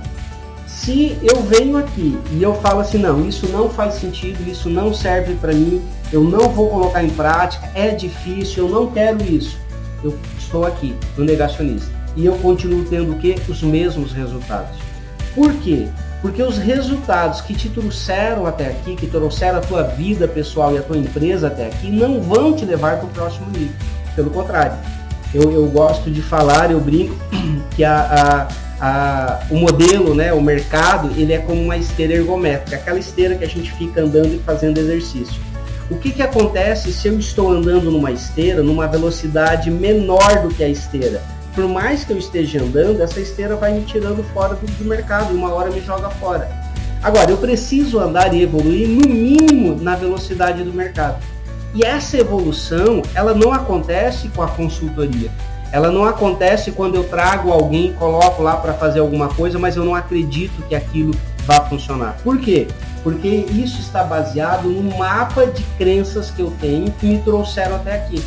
Se 0.66 1.16
eu 1.22 1.42
venho 1.42 1.78
aqui 1.78 2.18
e 2.32 2.42
eu 2.42 2.54
falo 2.56 2.80
assim, 2.80 2.98
não, 2.98 3.26
isso 3.26 3.48
não 3.48 3.70
faz 3.70 3.94
sentido, 3.94 4.46
isso 4.48 4.68
não 4.68 4.92
serve 4.92 5.34
para 5.34 5.52
mim, 5.52 5.82
eu 6.12 6.22
não 6.22 6.50
vou 6.50 6.68
colocar 6.68 7.02
em 7.02 7.08
prática, 7.08 7.68
é 7.74 7.88
difícil, 7.90 8.66
eu 8.66 8.70
não 8.70 8.90
quero 8.90 9.22
isso. 9.24 9.58
Eu 10.04 10.16
estou 10.38 10.66
aqui, 10.66 10.94
no 11.16 11.24
negacionista. 11.24 11.90
E 12.14 12.26
eu 12.26 12.34
continuo 12.36 12.84
tendo 12.84 13.12
o 13.12 13.18
quê? 13.18 13.36
Os 13.48 13.62
mesmos 13.62 14.12
resultados. 14.12 14.78
Por 15.34 15.52
quê? 15.54 15.88
Porque 16.20 16.42
os 16.42 16.58
resultados 16.58 17.40
que 17.40 17.54
te 17.54 17.68
trouxeram 17.68 18.46
até 18.46 18.68
aqui, 18.68 18.96
que 18.96 19.06
trouxeram 19.06 19.58
a 19.58 19.62
tua 19.62 19.82
vida 19.82 20.28
pessoal 20.28 20.74
e 20.74 20.78
a 20.78 20.82
tua 20.82 20.96
empresa 20.96 21.46
até 21.46 21.66
aqui, 21.66 21.90
não 21.90 22.20
vão 22.20 22.54
te 22.54 22.64
levar 22.64 22.98
para 22.98 23.06
o 23.06 23.10
próximo 23.10 23.46
nível. 23.50 23.74
Pelo 24.14 24.30
contrário, 24.30 24.76
eu, 25.36 25.52
eu 25.52 25.66
gosto 25.66 26.10
de 26.10 26.22
falar, 26.22 26.70
eu 26.70 26.80
brinco, 26.80 27.14
que 27.76 27.84
a, 27.84 28.48
a, 28.80 28.86
a, 28.86 29.40
o 29.50 29.56
modelo, 29.56 30.14
né, 30.14 30.32
o 30.32 30.40
mercado, 30.40 31.10
ele 31.16 31.32
é 31.32 31.38
como 31.38 31.62
uma 31.62 31.76
esteira 31.76 32.14
ergométrica, 32.14 32.76
aquela 32.76 32.98
esteira 32.98 33.34
que 33.34 33.44
a 33.44 33.48
gente 33.48 33.70
fica 33.72 34.02
andando 34.02 34.34
e 34.34 34.38
fazendo 34.38 34.78
exercício. 34.78 35.40
O 35.90 35.96
que, 35.96 36.10
que 36.10 36.22
acontece 36.22 36.92
se 36.92 37.06
eu 37.06 37.18
estou 37.18 37.50
andando 37.50 37.90
numa 37.90 38.10
esteira 38.10 38.62
numa 38.62 38.88
velocidade 38.88 39.70
menor 39.70 40.42
do 40.42 40.48
que 40.48 40.64
a 40.64 40.68
esteira? 40.68 41.22
Por 41.54 41.68
mais 41.68 42.04
que 42.04 42.12
eu 42.12 42.18
esteja 42.18 42.60
andando, 42.60 43.00
essa 43.00 43.20
esteira 43.20 43.54
vai 43.56 43.72
me 43.72 43.82
tirando 43.82 44.24
fora 44.34 44.54
do, 44.54 44.66
do 44.66 44.84
mercado 44.84 45.32
e 45.32 45.36
uma 45.36 45.52
hora 45.52 45.70
me 45.70 45.80
joga 45.80 46.10
fora. 46.10 46.48
Agora, 47.02 47.30
eu 47.30 47.36
preciso 47.36 48.00
andar 48.00 48.34
e 48.34 48.42
evoluir 48.42 48.88
no 48.88 49.08
mínimo 49.08 49.76
na 49.80 49.94
velocidade 49.94 50.64
do 50.64 50.72
mercado. 50.72 51.22
E 51.76 51.84
essa 51.84 52.16
evolução, 52.16 53.02
ela 53.14 53.34
não 53.34 53.52
acontece 53.52 54.30
com 54.30 54.40
a 54.40 54.48
consultoria. 54.48 55.30
Ela 55.70 55.90
não 55.90 56.06
acontece 56.06 56.72
quando 56.72 56.94
eu 56.94 57.04
trago 57.04 57.52
alguém, 57.52 57.92
coloco 57.92 58.42
lá 58.42 58.56
para 58.56 58.72
fazer 58.72 59.00
alguma 59.00 59.28
coisa, 59.28 59.58
mas 59.58 59.76
eu 59.76 59.84
não 59.84 59.94
acredito 59.94 60.66
que 60.66 60.74
aquilo 60.74 61.14
vá 61.44 61.60
funcionar. 61.60 62.16
Por 62.24 62.38
quê? 62.38 62.66
Porque 63.02 63.28
isso 63.28 63.78
está 63.78 64.02
baseado 64.02 64.70
no 64.70 64.96
mapa 64.96 65.44
de 65.48 65.62
crenças 65.76 66.30
que 66.30 66.40
eu 66.40 66.50
tenho 66.58 66.90
que 66.92 67.04
me 67.04 67.18
trouxeram 67.18 67.76
até 67.76 67.94
aqui. 67.96 68.24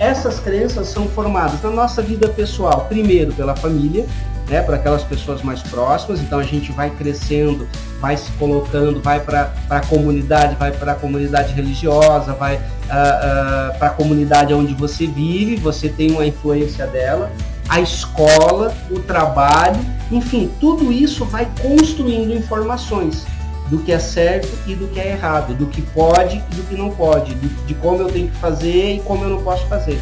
Essas 0.00 0.40
crenças 0.40 0.88
são 0.88 1.06
formadas 1.06 1.62
na 1.62 1.70
nossa 1.70 2.02
vida 2.02 2.28
pessoal, 2.28 2.86
primeiro 2.88 3.32
pela 3.32 3.54
família, 3.54 4.06
né, 4.48 4.62
para 4.62 4.76
aquelas 4.76 5.04
pessoas 5.04 5.42
mais 5.42 5.62
próximas. 5.62 6.20
Então 6.20 6.38
a 6.38 6.42
gente 6.42 6.72
vai 6.72 6.90
crescendo, 6.90 7.68
vai 8.00 8.16
se 8.16 8.30
colocando, 8.32 9.00
vai 9.00 9.20
para 9.20 9.52
a 9.68 9.80
comunidade, 9.80 10.56
vai 10.56 10.72
para 10.72 10.92
a 10.92 10.94
comunidade 10.94 11.52
religiosa, 11.52 12.32
vai 12.32 12.56
uh, 12.56 12.58
uh, 12.58 13.78
para 13.78 13.88
a 13.88 13.90
comunidade 13.90 14.54
onde 14.54 14.74
você 14.74 15.06
vive, 15.06 15.56
você 15.56 15.88
tem 15.88 16.10
uma 16.12 16.26
influência 16.26 16.86
dela. 16.86 17.30
A 17.68 17.80
escola, 17.80 18.74
o 18.90 18.98
trabalho, 19.00 19.78
enfim, 20.10 20.50
tudo 20.58 20.90
isso 20.90 21.24
vai 21.26 21.46
construindo 21.60 22.32
informações 22.32 23.26
do 23.68 23.78
que 23.78 23.92
é 23.92 23.98
certo 23.98 24.48
e 24.66 24.74
do 24.74 24.88
que 24.88 24.98
é 24.98 25.10
errado, 25.10 25.54
do 25.54 25.66
que 25.66 25.82
pode 25.82 26.38
e 26.50 26.54
do 26.54 26.62
que 26.62 26.74
não 26.74 26.90
pode, 26.90 27.34
de, 27.34 27.48
de 27.48 27.74
como 27.74 28.00
eu 28.00 28.06
tenho 28.06 28.28
que 28.28 28.36
fazer 28.38 28.94
e 28.94 29.00
como 29.00 29.24
eu 29.24 29.28
não 29.28 29.42
posso 29.42 29.66
fazer. 29.66 30.00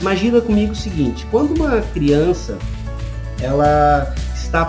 Imagina 0.00 0.40
comigo 0.40 0.72
o 0.72 0.76
seguinte: 0.76 1.26
quando 1.30 1.54
uma 1.54 1.80
criança 1.80 2.58
ela 3.40 4.12
está 4.34 4.62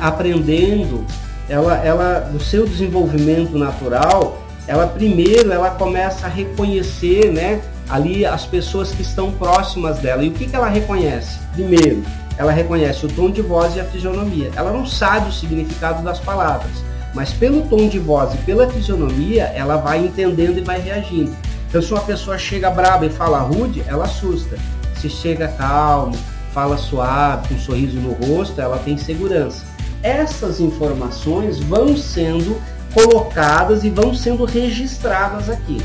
aprendendo, 0.00 1.04
ela, 1.48 1.76
ela, 1.84 2.30
no 2.32 2.40
seu 2.40 2.66
desenvolvimento 2.66 3.58
natural, 3.58 4.42
ela 4.66 4.86
primeiro 4.86 5.52
ela 5.52 5.70
começa 5.70 6.26
a 6.26 6.28
reconhecer, 6.28 7.32
né, 7.32 7.60
ali 7.88 8.24
as 8.24 8.46
pessoas 8.46 8.92
que 8.92 9.02
estão 9.02 9.32
próximas 9.32 9.98
dela. 9.98 10.22
E 10.22 10.28
o 10.28 10.32
que, 10.32 10.46
que 10.46 10.56
ela 10.56 10.68
reconhece? 10.68 11.38
Primeiro, 11.52 12.02
ela 12.38 12.52
reconhece 12.52 13.04
o 13.04 13.08
tom 13.08 13.30
de 13.30 13.42
voz 13.42 13.76
e 13.76 13.80
a 13.80 13.84
fisionomia. 13.84 14.50
Ela 14.56 14.72
não 14.72 14.86
sabe 14.86 15.28
o 15.28 15.32
significado 15.32 16.02
das 16.02 16.18
palavras, 16.18 16.72
mas 17.14 17.32
pelo 17.32 17.62
tom 17.62 17.88
de 17.88 17.98
voz 17.98 18.34
e 18.34 18.38
pela 18.38 18.68
fisionomia, 18.70 19.44
ela 19.54 19.76
vai 19.76 19.98
entendendo 19.98 20.58
e 20.58 20.62
vai 20.62 20.80
reagindo. 20.80 21.36
Então, 21.68 21.82
se 21.82 21.92
uma 21.92 22.02
pessoa 22.02 22.38
chega 22.38 22.70
braba 22.70 23.06
e 23.06 23.10
fala 23.10 23.40
rude, 23.40 23.82
ela 23.86 24.04
assusta. 24.04 24.56
Se 24.96 25.08
chega 25.08 25.48
calmo, 25.48 26.16
fala 26.52 26.76
suave, 26.76 27.48
com 27.48 27.54
um 27.54 27.58
sorriso 27.58 27.98
no 27.98 28.12
rosto, 28.12 28.60
ela 28.60 28.78
tem 28.78 28.96
segurança. 28.96 29.64
Essas 30.02 30.60
informações 30.60 31.58
vão 31.58 31.96
sendo 31.96 32.60
colocadas 32.92 33.84
e 33.84 33.90
vão 33.90 34.14
sendo 34.14 34.44
registradas 34.44 35.48
aqui. 35.48 35.82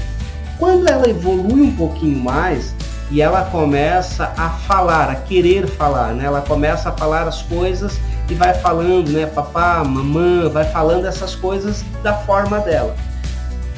Quando 0.58 0.88
ela 0.88 1.08
evolui 1.10 1.62
um 1.62 1.76
pouquinho 1.76 2.20
mais 2.20 2.74
e 3.10 3.22
ela 3.22 3.46
começa 3.46 4.34
a 4.36 4.50
falar, 4.50 5.10
a 5.10 5.16
querer 5.16 5.68
falar, 5.68 6.14
né? 6.14 6.26
Ela 6.26 6.42
começa 6.42 6.90
a 6.90 6.92
falar 6.92 7.28
as 7.28 7.42
coisas 7.44 8.00
e 8.30 8.34
vai 8.34 8.54
falando, 8.56 9.10
né? 9.10 9.26
Papá, 9.26 9.84
mamã, 9.84 10.50
vai 10.50 10.66
falando 10.66 11.06
essas 11.06 11.36
coisas 11.36 11.86
da 12.04 12.14
forma 12.14 12.60
dela. 12.60 12.96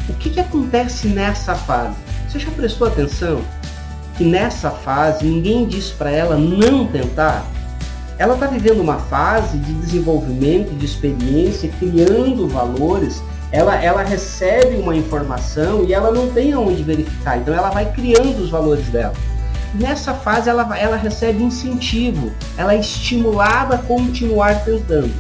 O 0.08 0.14
que, 0.14 0.32
que 0.32 0.40
acontece 0.40 1.08
nessa 1.08 1.54
fase? 1.54 1.96
Você 2.28 2.40
já 2.40 2.50
prestou 2.52 2.88
atenção? 2.88 3.42
Que 4.20 4.26
nessa 4.26 4.70
fase 4.70 5.26
ninguém 5.26 5.66
diz 5.66 5.92
para 5.92 6.12
ela 6.12 6.36
não 6.36 6.86
tentar. 6.86 7.46
Ela 8.18 8.34
está 8.34 8.48
vivendo 8.48 8.82
uma 8.82 8.98
fase 8.98 9.58
de 9.58 9.72
desenvolvimento, 9.76 10.76
de 10.78 10.86
experiência, 10.86 11.72
criando 11.80 12.46
valores. 12.50 13.24
Ela, 13.50 13.82
ela 13.82 14.04
recebe 14.04 14.76
uma 14.76 14.94
informação 14.94 15.86
e 15.86 15.94
ela 15.94 16.12
não 16.12 16.30
tem 16.32 16.52
aonde 16.52 16.84
verificar, 16.84 17.38
então 17.38 17.54
ela 17.54 17.70
vai 17.70 17.90
criando 17.94 18.44
os 18.44 18.50
valores 18.50 18.90
dela. 18.90 19.14
Nessa 19.74 20.14
fase 20.14 20.50
ela, 20.50 20.78
ela 20.78 20.98
recebe 20.98 21.42
incentivo, 21.42 22.34
ela 22.58 22.74
é 22.74 22.80
estimulada 22.82 23.76
a 23.76 23.78
continuar 23.78 24.66
tentando. 24.66 25.14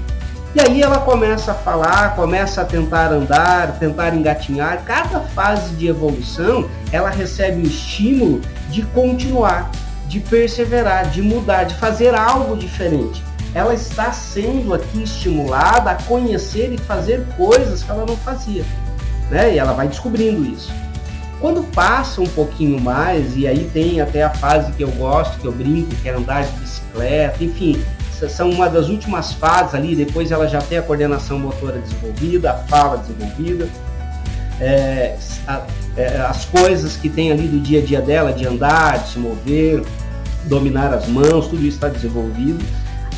E 0.53 0.59
aí 0.59 0.81
ela 0.81 0.99
começa 0.99 1.51
a 1.51 1.55
falar, 1.55 2.17
começa 2.17 2.63
a 2.63 2.65
tentar 2.65 3.13
andar, 3.13 3.79
tentar 3.79 4.13
engatinhar. 4.13 4.83
Cada 4.83 5.21
fase 5.21 5.73
de 5.75 5.87
evolução, 5.87 6.67
ela 6.91 7.09
recebe 7.09 7.61
o 7.61 7.65
estímulo 7.65 8.41
de 8.69 8.83
continuar, 8.83 9.71
de 10.07 10.19
perseverar, 10.19 11.09
de 11.09 11.21
mudar, 11.21 11.65
de 11.65 11.75
fazer 11.75 12.15
algo 12.15 12.55
diferente. 12.55 13.23
Ela 13.53 13.73
está 13.73 14.11
sendo 14.11 14.73
aqui 14.73 15.03
estimulada 15.03 15.91
a 15.91 15.95
conhecer 15.95 16.71
e 16.71 16.77
fazer 16.77 17.25
coisas 17.35 17.83
que 17.83 17.89
ela 17.89 18.05
não 18.05 18.15
fazia. 18.17 18.63
Né? 19.29 19.55
E 19.55 19.59
ela 19.59 19.73
vai 19.73 19.88
descobrindo 19.88 20.45
isso. 20.45 20.71
Quando 21.39 21.63
passa 21.71 22.21
um 22.21 22.27
pouquinho 22.27 22.79
mais, 22.79 23.35
e 23.38 23.47
aí 23.47 23.69
tem 23.73 24.01
até 24.01 24.23
a 24.23 24.29
fase 24.29 24.71
que 24.73 24.83
eu 24.83 24.91
gosto, 24.91 25.39
que 25.39 25.45
eu 25.45 25.51
brinco, 25.51 25.95
que 25.95 26.09
é 26.09 26.13
andar 26.13 26.43
de 26.43 26.51
bicicleta, 26.59 27.43
enfim, 27.43 27.81
são 28.27 28.49
uma 28.49 28.69
das 28.69 28.89
últimas 28.89 29.31
fases 29.33 29.73
ali, 29.73 29.95
depois 29.95 30.31
ela 30.31 30.47
já 30.47 30.61
tem 30.61 30.77
a 30.77 30.81
coordenação 30.81 31.39
motora 31.39 31.79
desenvolvida, 31.79 32.51
a 32.51 32.55
fala 32.55 32.97
desenvolvida, 32.97 33.69
é, 34.59 35.15
a, 35.47 35.65
é, 35.95 36.17
as 36.17 36.45
coisas 36.45 36.95
que 36.95 37.09
tem 37.09 37.31
ali 37.31 37.47
do 37.47 37.59
dia 37.59 37.79
a 37.79 37.85
dia 37.85 38.01
dela, 38.01 38.33
de 38.33 38.45
andar, 38.45 38.99
de 38.99 39.13
se 39.13 39.19
mover, 39.19 39.83
dominar 40.45 40.93
as 40.93 41.07
mãos, 41.07 41.47
tudo 41.47 41.65
isso 41.65 41.77
está 41.77 41.87
desenvolvido. 41.87 42.63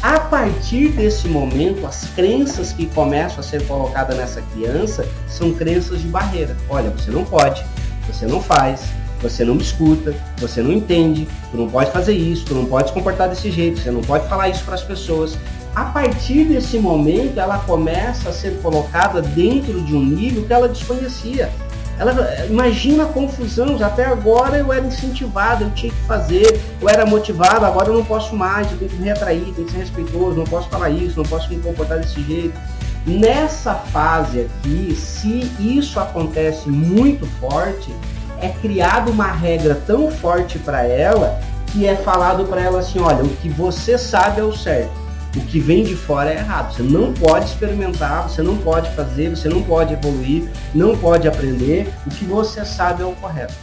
A 0.01 0.19
partir 0.19 0.89
desse 0.89 1.27
momento, 1.27 1.85
as 1.85 2.05
crenças 2.15 2.73
que 2.73 2.87
começam 2.87 3.39
a 3.39 3.43
ser 3.43 3.65
colocadas 3.67 4.17
nessa 4.17 4.41
criança 4.53 5.07
são 5.27 5.53
crenças 5.53 6.01
de 6.01 6.07
barreira. 6.07 6.57
Olha, 6.67 6.89
você 6.89 7.11
não 7.11 7.23
pode, 7.23 7.63
você 8.07 8.25
não 8.25 8.41
faz, 8.41 8.81
você 9.21 9.45
não 9.45 9.53
me 9.53 9.61
escuta, 9.61 10.15
você 10.37 10.63
não 10.63 10.71
entende, 10.71 11.27
tu 11.51 11.57
não 11.57 11.69
pode 11.69 11.91
fazer 11.91 12.13
isso, 12.13 12.45
tu 12.45 12.55
não 12.55 12.65
pode 12.65 12.87
se 12.87 12.93
comportar 12.93 13.29
desse 13.29 13.51
jeito, 13.51 13.79
você 13.79 13.91
não 13.91 14.01
pode 14.01 14.27
falar 14.27 14.49
isso 14.49 14.63
para 14.63 14.73
as 14.73 14.83
pessoas. 14.83 15.37
A 15.73 15.85
partir 15.85 16.45
desse 16.45 16.77
momento, 16.77 17.39
ela 17.39 17.59
começa 17.59 18.29
a 18.29 18.33
ser 18.33 18.59
colocada 18.61 19.21
dentro 19.21 19.81
de 19.81 19.95
um 19.95 20.03
nível 20.03 20.43
que 20.45 20.51
ela 20.51 20.67
desconhecia. 20.67 21.49
Ela, 21.97 22.45
imagina 22.49 23.03
a 23.03 23.05
confusão, 23.05 23.77
até 23.81 24.05
agora 24.05 24.57
eu 24.57 24.73
era 24.73 24.85
incentivado, 24.85 25.65
eu 25.65 25.71
tinha 25.71 25.91
que 25.91 26.01
fazer, 26.01 26.59
eu 26.81 26.89
era 26.89 27.05
motivado, 27.05 27.65
agora 27.65 27.89
eu 27.89 27.93
não 27.93 28.03
posso 28.03 28.35
mais, 28.35 28.69
eu 28.71 28.77
tenho 28.77 28.91
que 28.91 28.97
me 28.97 29.07
retrair, 29.07 29.53
tenho 29.53 29.65
que 29.65 29.71
ser 29.71 29.77
respeitoso, 29.77 30.35
não 30.35 30.43
posso 30.43 30.67
falar 30.67 30.89
isso, 30.89 31.17
não 31.17 31.23
posso 31.23 31.47
me 31.49 31.59
comportar 31.59 31.99
desse 31.99 32.21
jeito. 32.21 32.59
Nessa 33.05 33.75
fase 33.75 34.41
aqui, 34.41 34.93
se 34.95 35.49
isso 35.59 35.99
acontece 35.99 36.69
muito 36.69 37.25
forte, 37.39 37.93
é 38.41 38.49
criada 38.49 39.09
uma 39.09 39.31
regra 39.31 39.79
tão 39.87 40.11
forte 40.11 40.59
para 40.59 40.83
ela 40.83 41.39
que 41.67 41.87
é 41.87 41.95
falado 41.95 42.45
para 42.45 42.61
ela 42.61 42.79
assim, 42.79 42.99
olha, 42.99 43.23
o 43.23 43.29
que 43.37 43.47
você 43.47 43.97
sabe 43.97 44.41
é 44.41 44.43
o 44.43 44.51
certo 44.51 45.00
o 45.35 45.41
que 45.41 45.59
vem 45.59 45.83
de 45.83 45.95
fora 45.95 46.31
é 46.31 46.37
errado. 46.37 46.73
Você 46.73 46.83
não 46.83 47.13
pode 47.13 47.45
experimentar, 47.45 48.29
você 48.29 48.41
não 48.41 48.57
pode 48.57 48.89
fazer, 48.95 49.29
você 49.29 49.47
não 49.47 49.63
pode 49.63 49.93
evoluir, 49.93 50.49
não 50.73 50.97
pode 50.97 51.27
aprender. 51.27 51.93
O 52.05 52.09
que 52.09 52.25
você 52.25 52.65
sabe 52.65 53.01
é 53.01 53.05
o 53.05 53.13
correto. 53.13 53.53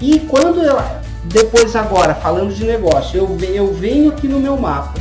E 0.00 0.20
quando 0.20 0.62
eu, 0.62 0.78
depois 1.24 1.76
agora, 1.76 2.14
falando 2.14 2.54
de 2.54 2.64
negócio, 2.64 3.18
eu, 3.18 3.38
eu 3.52 3.72
venho 3.72 4.10
aqui 4.10 4.26
no 4.26 4.40
meu 4.40 4.56
mapa, 4.56 4.94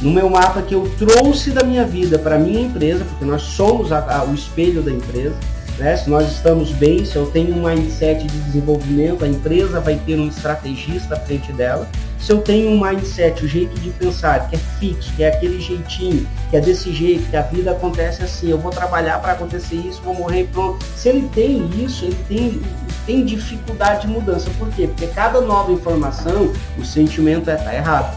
no 0.00 0.10
meu 0.10 0.30
mapa 0.30 0.62
que 0.62 0.74
eu 0.74 0.90
trouxe 0.98 1.50
da 1.50 1.62
minha 1.62 1.84
vida 1.84 2.18
para 2.18 2.38
minha 2.38 2.60
empresa, 2.60 3.04
porque 3.04 3.24
nós 3.24 3.42
somos 3.42 3.92
a, 3.92 4.18
a, 4.18 4.24
o 4.24 4.34
espelho 4.34 4.82
da 4.82 4.90
empresa. 4.90 5.36
Né? 5.78 5.96
Se 5.96 6.08
nós 6.08 6.30
estamos 6.30 6.70
bem, 6.72 7.04
se 7.04 7.16
eu 7.16 7.26
tenho 7.26 7.54
um 7.54 7.68
mindset 7.68 8.26
de 8.26 8.38
desenvolvimento, 8.40 9.24
a 9.24 9.28
empresa 9.28 9.80
vai 9.80 9.96
ter 10.06 10.18
um 10.18 10.28
estrategista 10.28 11.14
à 11.14 11.20
frente 11.20 11.52
dela. 11.52 11.88
Se 12.20 12.32
eu 12.32 12.42
tenho 12.42 12.70
um 12.70 12.80
mindset, 12.80 13.42
o 13.42 13.48
jeito 13.48 13.74
de 13.80 13.88
pensar 13.90 14.48
que 14.48 14.56
é 14.56 14.58
fixo, 14.78 15.10
que 15.16 15.22
é 15.22 15.28
aquele 15.28 15.58
jeitinho, 15.58 16.28
que 16.50 16.56
é 16.56 16.60
desse 16.60 16.92
jeito, 16.92 17.28
que 17.30 17.36
a 17.36 17.42
vida 17.42 17.70
acontece 17.70 18.22
assim, 18.22 18.50
eu 18.50 18.58
vou 18.58 18.70
trabalhar 18.70 19.18
para 19.20 19.32
acontecer 19.32 19.76
isso, 19.76 20.02
vou 20.02 20.14
morrer 20.14 20.46
pronto. 20.52 20.84
Se 20.94 21.08
ele 21.08 21.28
tem 21.32 21.66
isso, 21.82 22.04
ele 22.04 22.18
tem, 22.28 22.62
tem 23.06 23.24
dificuldade 23.24 24.06
de 24.06 24.08
mudança. 24.08 24.50
Por 24.58 24.68
quê? 24.68 24.86
Porque 24.86 25.06
cada 25.06 25.40
nova 25.40 25.72
informação, 25.72 26.52
o 26.78 26.84
sentimento 26.84 27.48
é 27.48 27.56
tá 27.56 27.74
errado. 27.74 28.14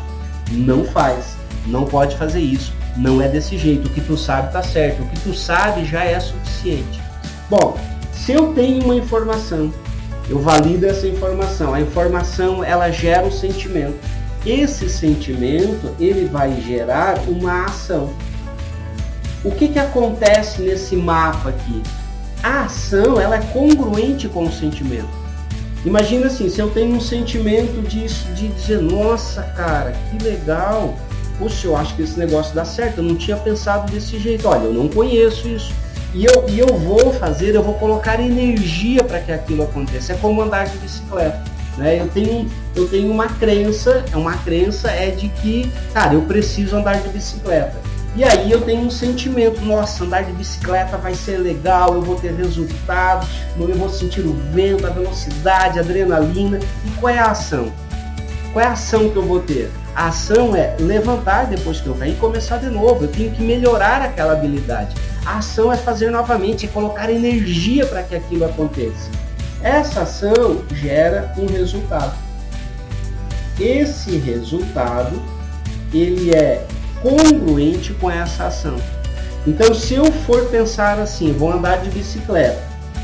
Não 0.51 0.83
faz, 0.83 1.38
não 1.65 1.86
pode 1.86 2.17
fazer 2.17 2.41
isso. 2.41 2.74
Não 2.98 3.22
é 3.22 3.29
desse 3.29 3.57
jeito. 3.57 3.88
O 3.88 3.89
que 3.89 4.01
tu 4.01 4.17
sabe 4.17 4.51
tá 4.51 4.62
certo. 4.62 5.01
O 5.01 5.07
que 5.07 5.19
tu 5.22 5.33
sabe 5.33 5.86
já 5.86 6.03
é 6.03 6.19
suficiente. 6.19 7.01
Bom, 7.50 7.77
se 8.12 8.33
eu 8.33 8.53
tenho 8.53 8.83
uma 8.83 8.95
informação 8.95 9.74
eu 10.30 10.39
valido 10.39 10.86
essa 10.86 11.08
informação. 11.08 11.74
A 11.74 11.82
informação 11.82 12.63
ela 12.63 12.89
gera 12.92 13.25
um 13.25 13.32
sentimento. 13.32 13.96
Esse 14.46 14.89
sentimento 14.89 15.94
ele 16.00 16.25
vai 16.25 16.62
gerar 16.62 17.20
uma 17.27 17.65
ação. 17.65 18.13
O 19.44 19.51
que, 19.51 19.68
que 19.68 19.80
acontece 19.80 20.62
nesse 20.62 20.96
mapa 20.96 21.50
aqui? 21.50 21.82
A 22.42 22.63
ação 22.63 23.20
ela 23.20 23.36
é 23.36 23.42
congruente 23.53 24.27
com 24.27 24.46
o 24.46 24.51
sentimento. 24.51 25.24
Imagina 25.86 26.27
assim, 26.27 26.50
se 26.50 26.62
eu 26.62 26.70
tenho 26.70 26.96
um 26.96 27.01
sentimento 27.01 27.82
de, 27.82 28.08
de 28.08 28.48
dizer, 28.48 28.82
nossa 28.82 29.44
cara, 29.44 29.94
que 30.10 30.24
legal, 30.24 30.98
poxa, 31.38 31.68
eu 31.68 31.75
acho 31.75 31.94
que 31.96 32.03
esse 32.03 32.18
negócio 32.18 32.56
dá 32.56 32.63
certo, 32.63 33.00
eu 33.00 33.03
não 33.03 33.15
tinha 33.15 33.36
pensado 33.36 33.92
desse 33.92 34.18
jeito, 34.18 34.48
olha, 34.48 34.63
eu 34.63 34.74
não 34.74 34.88
conheço 34.88 35.48
isso 35.50 35.74
e 36.13 36.25
eu, 36.25 36.46
e 36.48 36.60
eu 36.60 36.77
vou 36.77 37.12
fazer, 37.13 37.55
eu 37.55 37.63
vou 37.63 37.74
colocar 37.75 38.20
energia 38.20 39.03
para 39.03 39.20
que 39.20 39.32
aquilo 39.32 39.63
aconteça. 39.63 40.13
É 40.13 40.15
como 40.15 40.41
andar 40.41 40.67
de 40.67 40.77
bicicleta. 40.77 41.41
Né? 41.77 42.00
Eu, 42.00 42.08
tenho, 42.08 42.50
eu 42.75 42.88
tenho 42.88 43.12
uma 43.12 43.27
crença, 43.27 44.05
é 44.12 44.15
uma 44.15 44.38
crença 44.38 44.91
é 44.91 45.10
de 45.10 45.29
que, 45.29 45.72
cara, 45.93 46.13
eu 46.13 46.22
preciso 46.22 46.75
andar 46.75 47.01
de 47.01 47.10
bicicleta. 47.10 47.82
E 48.15 48.24
aí 48.24 48.51
eu 48.51 48.62
tenho 48.62 48.82
um 48.82 48.91
sentimento, 48.91 49.60
nossa, 49.62 50.03
andar 50.03 50.24
de 50.24 50.32
bicicleta 50.34 50.98
vai 50.98 51.15
ser 51.15 51.38
legal, 51.38 51.96
eu 51.96 52.01
vou 52.01 52.15
ter 52.15 52.32
resultado, 52.36 53.27
eu 53.58 53.75
vou 53.75 53.89
sentir 53.89 54.22
o 54.22 54.34
vento, 54.51 54.86
a 54.86 54.91
velocidade, 54.91 55.79
a 55.79 55.82
adrenalina. 55.82 56.60
E 56.86 56.91
qual 57.00 57.12
é 57.12 57.17
a 57.17 57.32
ação? 57.32 57.74
Qual 58.51 58.63
é 58.63 58.67
a 58.67 58.74
ação 58.74 59.10
que 59.10 59.15
eu 59.15 59.24
vou 59.24 59.39
ter? 59.39 59.72
A 59.96 60.10
ação 60.10 60.55
é 60.55 60.75
levantar 60.79 61.48
depois 61.48 61.81
que 61.81 61.87
eu 61.87 61.96
cair 61.96 62.14
e 62.14 62.16
começar 62.18 62.57
de 62.57 62.68
novo. 62.68 63.05
Eu 63.05 63.07
tenho 63.07 63.31
que 63.31 63.42
melhorar 63.42 64.03
aquela 64.03 64.33
habilidade. 64.33 64.96
A 65.25 65.38
ação 65.38 65.72
é 65.72 65.77
fazer 65.77 66.12
novamente, 66.12 66.66
é 66.66 66.70
colocar 66.70 67.09
energia 67.09 67.86
para 67.86 68.03
que 68.03 68.16
aquilo 68.16 68.46
aconteça. 68.46 69.09
Essa 69.62 70.01
ação 70.01 70.64
gera 70.74 71.33
um 71.38 71.46
resultado. 71.46 72.14
Esse 73.59 74.18
resultado 74.18 75.22
ele 75.94 76.36
é 76.36 76.66
congruente 77.01 77.94
com 77.94 78.09
essa 78.09 78.48
ação. 78.48 78.75
Então, 79.46 79.74
se 79.74 79.94
eu 79.94 80.05
for 80.25 80.46
pensar 80.50 81.00
assim, 81.00 81.33
vou 81.33 81.51
andar 81.51 81.77
de 81.77 81.90
bicicleta, 81.90 82.62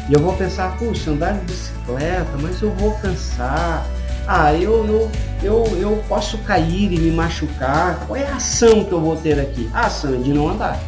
e 0.09 0.13
eu 0.13 0.19
vou 0.19 0.33
pensar, 0.33 0.77
puxa, 0.77 1.11
andar 1.11 1.33
de 1.33 1.45
bicicleta, 1.45 2.31
mas 2.41 2.61
eu 2.61 2.71
vou 2.71 2.93
cansar. 2.95 3.85
Ah, 4.27 4.53
eu, 4.53 4.85
eu, 4.85 5.11
eu, 5.43 5.77
eu 5.79 6.03
posso 6.07 6.37
cair 6.39 6.91
e 6.91 6.97
me 6.99 7.11
machucar. 7.11 7.99
Qual 8.07 8.15
é 8.15 8.25
a 8.25 8.35
ação 8.35 8.83
que 8.83 8.91
eu 8.91 8.99
vou 8.99 9.15
ter 9.15 9.39
aqui? 9.39 9.69
A 9.73 9.85
ação 9.85 10.13
é 10.13 10.17
de 10.17 10.33
não 10.33 10.49
andar. 10.49 10.79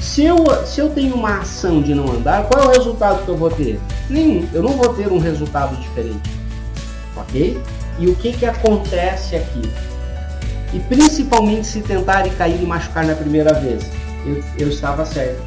Se 0.00 0.24
eu, 0.24 0.36
se 0.64 0.80
eu 0.80 0.90
tenho 0.90 1.14
uma 1.14 1.38
ação 1.38 1.82
de 1.82 1.94
não 1.94 2.10
andar, 2.10 2.44
qual 2.44 2.64
é 2.64 2.66
o 2.68 2.70
resultado 2.70 3.24
que 3.24 3.28
eu 3.28 3.36
vou 3.36 3.50
ter? 3.50 3.80
Nenhum. 4.08 4.48
Eu 4.52 4.62
não 4.62 4.70
vou 4.70 4.94
ter 4.94 5.08
um 5.08 5.18
resultado 5.18 5.76
diferente. 5.76 6.30
Ok? 7.16 7.60
E 7.98 8.06
o 8.06 8.14
que, 8.14 8.32
que 8.32 8.46
acontece 8.46 9.36
aqui? 9.36 9.62
E 10.72 10.78
principalmente 10.80 11.66
se 11.66 11.80
tentar 11.80 12.26
e 12.26 12.30
cair 12.30 12.62
e 12.62 12.66
machucar 12.66 13.04
na 13.04 13.14
primeira 13.14 13.54
vez. 13.54 13.90
Eu, 14.24 14.42
eu 14.58 14.68
estava 14.68 15.04
certo. 15.04 15.42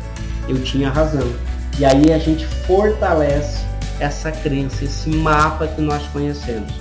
Eu 0.47 0.61
tinha 0.63 0.89
razão. 0.89 1.31
E 1.79 1.85
aí 1.85 2.11
a 2.11 2.17
gente 2.17 2.45
fortalece 2.45 3.63
essa 3.99 4.31
crença, 4.31 4.83
esse 4.83 5.09
mapa 5.09 5.67
que 5.67 5.81
nós 5.81 6.03
conhecemos. 6.07 6.73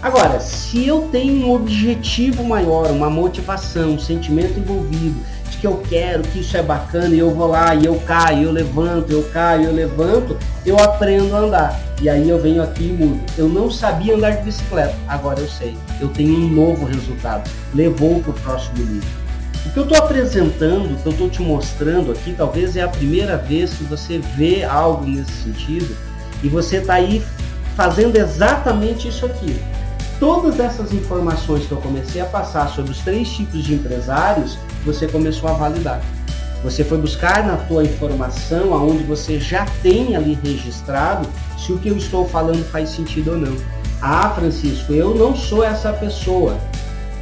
Agora, 0.00 0.38
se 0.38 0.86
eu 0.86 1.08
tenho 1.10 1.46
um 1.46 1.52
objetivo 1.52 2.44
maior, 2.44 2.88
uma 2.90 3.10
motivação, 3.10 3.94
um 3.94 3.98
sentimento 3.98 4.58
envolvido, 4.58 5.20
que 5.60 5.66
eu 5.66 5.82
quero, 5.88 6.22
que 6.22 6.40
isso 6.40 6.56
é 6.56 6.62
bacana, 6.62 7.14
e 7.14 7.18
eu 7.18 7.30
vou 7.30 7.48
lá, 7.48 7.74
e 7.74 7.84
eu 7.84 7.96
caio, 8.00 8.44
eu 8.44 8.52
levanto, 8.52 9.10
eu 9.10 9.22
caio, 9.32 9.64
eu 9.64 9.72
levanto, 9.72 10.36
eu 10.64 10.78
aprendo 10.78 11.34
a 11.34 11.38
andar. 11.40 11.80
E 12.00 12.08
aí 12.08 12.28
eu 12.28 12.40
venho 12.40 12.62
aqui 12.62 12.84
e 12.84 12.92
mudo. 12.92 13.20
Eu 13.36 13.48
não 13.48 13.70
sabia 13.70 14.14
andar 14.14 14.30
de 14.30 14.44
bicicleta, 14.44 14.94
agora 15.08 15.40
eu 15.40 15.48
sei. 15.48 15.76
Eu 16.00 16.08
tenho 16.08 16.34
um 16.34 16.48
novo 16.48 16.84
resultado. 16.84 17.50
Levou 17.74 18.20
para 18.20 18.30
o 18.30 18.34
próximo 18.34 18.78
nível. 18.78 19.08
O 19.66 19.70
que 19.70 19.78
eu 19.78 19.82
estou 19.82 19.98
apresentando, 19.98 20.94
o 20.94 20.96
que 20.96 21.06
eu 21.06 21.12
estou 21.12 21.28
te 21.28 21.42
mostrando 21.42 22.12
aqui, 22.12 22.32
talvez 22.36 22.76
é 22.76 22.82
a 22.82 22.88
primeira 22.88 23.36
vez 23.36 23.74
que 23.74 23.84
você 23.84 24.18
vê 24.36 24.62
algo 24.62 25.04
nesse 25.04 25.32
sentido 25.42 25.94
e 26.42 26.48
você 26.48 26.76
está 26.76 26.94
aí 26.94 27.22
fazendo 27.76 28.16
exatamente 28.16 29.08
isso 29.08 29.26
aqui. 29.26 29.60
Todas 30.20 30.58
essas 30.58 30.92
informações 30.92 31.66
que 31.66 31.72
eu 31.72 31.78
comecei 31.78 32.20
a 32.20 32.26
passar 32.26 32.68
sobre 32.70 32.90
os 32.90 32.98
três 32.98 33.28
tipos 33.28 33.62
de 33.62 33.74
empresários, 33.74 34.58
você 34.84 35.06
começou 35.06 35.48
a 35.48 35.52
validar. 35.52 36.02
Você 36.64 36.82
foi 36.82 36.98
buscar 36.98 37.46
na 37.46 37.56
tua 37.56 37.84
informação, 37.84 38.74
aonde 38.74 39.04
você 39.04 39.38
já 39.38 39.64
tem 39.80 40.16
ali 40.16 40.36
registrado, 40.42 41.28
se 41.56 41.72
o 41.72 41.78
que 41.78 41.88
eu 41.88 41.96
estou 41.96 42.28
falando 42.28 42.64
faz 42.64 42.88
sentido 42.88 43.30
ou 43.30 43.38
não. 43.38 43.56
Ah, 44.02 44.30
Francisco, 44.30 44.92
eu 44.92 45.14
não 45.14 45.36
sou 45.36 45.62
essa 45.62 45.92
pessoa, 45.92 46.58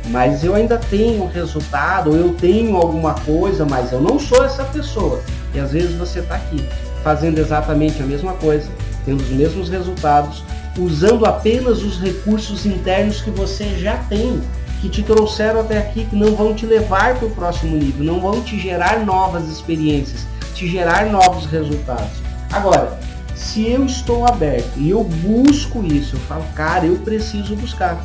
mas 0.09 0.43
eu 0.43 0.55
ainda 0.55 0.79
tenho 0.79 1.27
resultado, 1.27 2.17
eu 2.17 2.33
tenho 2.33 2.77
alguma 2.77 3.13
coisa, 3.13 3.67
mas 3.67 3.93
eu 3.93 4.01
não 4.01 4.19
sou 4.19 4.43
essa 4.43 4.65
pessoa. 4.65 5.21
E 5.55 5.61
às 5.61 5.73
vezes 5.73 5.95
você 5.97 6.21
está 6.21 6.37
aqui 6.37 6.67
fazendo 7.05 7.39
exatamente 7.39 8.03
a 8.03 8.07
mesma 8.07 8.33
coisa, 8.33 8.69
tendo 9.05 9.23
os 9.23 9.29
mesmos 9.29 9.69
resultados, 9.69 10.43
usando 10.79 11.25
apenas 11.25 11.83
os 11.83 11.99
recursos 12.01 12.67
internos 12.67 13.21
que 13.21 13.31
você 13.31 13.79
já 13.79 13.97
tem 13.97 14.41
que 14.81 14.89
te 14.89 15.03
trouxeram 15.03 15.61
até 15.61 15.79
aqui, 15.79 16.05
que 16.05 16.17
não 16.17 16.35
vão 16.37 16.55
te 16.55 16.67
levar 16.67 17.17
para 17.17 17.27
o 17.27 17.31
próximo 17.31 17.77
nível, 17.77 18.05
não 18.05 18.21
vão 18.21 18.43
te 18.43 18.59
gerar 18.59 19.05
novas 19.05 19.49
experiências, 19.49 20.27
te 20.55 20.69
gerar 20.69 21.07
novos 21.07 21.47
resultados. 21.47 22.23
Agora, 22.53 22.99
se 23.35 23.69
eu 23.69 23.85
estou 23.85 24.27
aberto 24.27 24.73
e 24.77 24.91
eu 24.91 25.03
busco 25.03 25.85
isso, 25.85 26.17
eu 26.17 26.21
falo, 26.21 26.45
cara, 26.55 26.87
eu 26.87 26.97
preciso 26.97 27.57
buscar. 27.57 27.99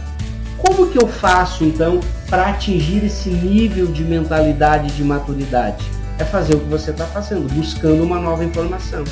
Como 0.58 0.88
que 0.88 1.02
eu 1.02 1.08
faço 1.08 1.64
então 1.64 2.00
para 2.30 2.50
atingir 2.50 3.04
esse 3.04 3.30
nível 3.30 3.88
de 3.88 4.04
mentalidade 4.04 4.96
de 4.96 5.04
maturidade? 5.04 5.84
É 6.20 6.24
fazer 6.24 6.56
o 6.56 6.60
que 6.60 6.70
você 6.70 6.92
está 6.92 7.06
fazendo, 7.06 7.52
buscando 7.54 8.04
uma 8.04 8.20
nova 8.20 8.44
informação. 8.44 9.04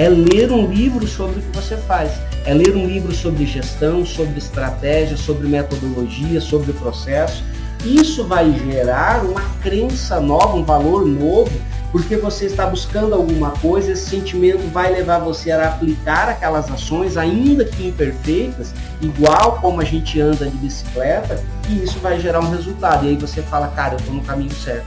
É 0.00 0.08
ler 0.08 0.50
um 0.50 0.66
livro 0.66 1.06
sobre 1.06 1.40
o 1.40 1.42
que 1.42 1.56
você 1.56 1.76
faz 1.76 2.10
é 2.44 2.54
ler 2.54 2.74
um 2.74 2.86
livro 2.86 3.14
sobre 3.14 3.46
gestão, 3.46 4.04
sobre 4.04 4.38
estratégia, 4.38 5.16
sobre 5.16 5.46
metodologia, 5.46 6.40
sobre 6.40 6.72
processo. 6.72 7.44
Isso 7.84 8.24
vai 8.24 8.50
gerar 8.52 9.24
uma 9.24 9.42
crença 9.62 10.20
nova, 10.20 10.56
um 10.56 10.64
valor 10.64 11.06
novo, 11.06 11.50
porque 11.92 12.16
você 12.16 12.46
está 12.46 12.66
buscando 12.66 13.14
alguma 13.14 13.50
coisa, 13.52 13.92
esse 13.92 14.08
sentimento 14.08 14.70
vai 14.72 14.92
levar 14.92 15.18
você 15.18 15.50
a 15.50 15.68
aplicar 15.68 16.28
aquelas 16.28 16.70
ações, 16.70 17.16
ainda 17.16 17.64
que 17.64 17.88
imperfeitas, 17.88 18.72
igual 19.00 19.58
como 19.60 19.80
a 19.80 19.84
gente 19.84 20.20
anda 20.20 20.46
de 20.46 20.56
bicicleta, 20.58 21.42
e 21.68 21.82
isso 21.82 21.98
vai 21.98 22.20
gerar 22.20 22.40
um 22.40 22.50
resultado. 22.50 23.06
E 23.06 23.10
aí 23.10 23.16
você 23.16 23.42
fala, 23.42 23.68
cara, 23.68 23.94
eu 23.94 23.98
estou 23.98 24.14
no 24.14 24.22
caminho 24.22 24.54
certo. 24.54 24.86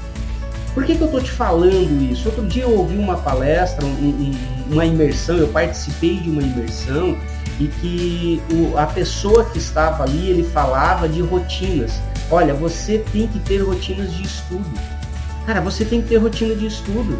Por 0.73 0.85
que, 0.85 0.95
que 0.95 1.01
eu 1.01 1.05
estou 1.05 1.21
te 1.21 1.31
falando 1.31 2.11
isso? 2.11 2.27
Outro 2.27 2.47
dia 2.47 2.63
eu 2.63 2.75
ouvi 2.75 2.97
uma 2.97 3.17
palestra, 3.17 3.85
um, 3.85 3.89
um, 3.89 4.35
uma 4.73 4.85
imersão, 4.85 5.37
eu 5.37 5.47
participei 5.47 6.17
de 6.17 6.29
uma 6.29 6.41
imersão 6.41 7.17
e 7.59 7.67
que 7.67 8.41
o, 8.51 8.77
a 8.77 8.87
pessoa 8.87 9.45
que 9.45 9.57
estava 9.57 10.03
ali, 10.03 10.29
ele 10.29 10.43
falava 10.43 11.07
de 11.07 11.21
rotinas. 11.21 12.01
Olha, 12.29 12.53
você 12.53 13.03
tem 13.11 13.27
que 13.27 13.39
ter 13.39 13.59
rotinas 13.59 14.11
de 14.13 14.23
estudo. 14.23 14.65
Cara, 15.45 15.61
você 15.61 15.85
tem 15.85 16.01
que 16.01 16.09
ter 16.09 16.17
rotina 16.17 16.55
de 16.55 16.65
estudo. 16.65 17.19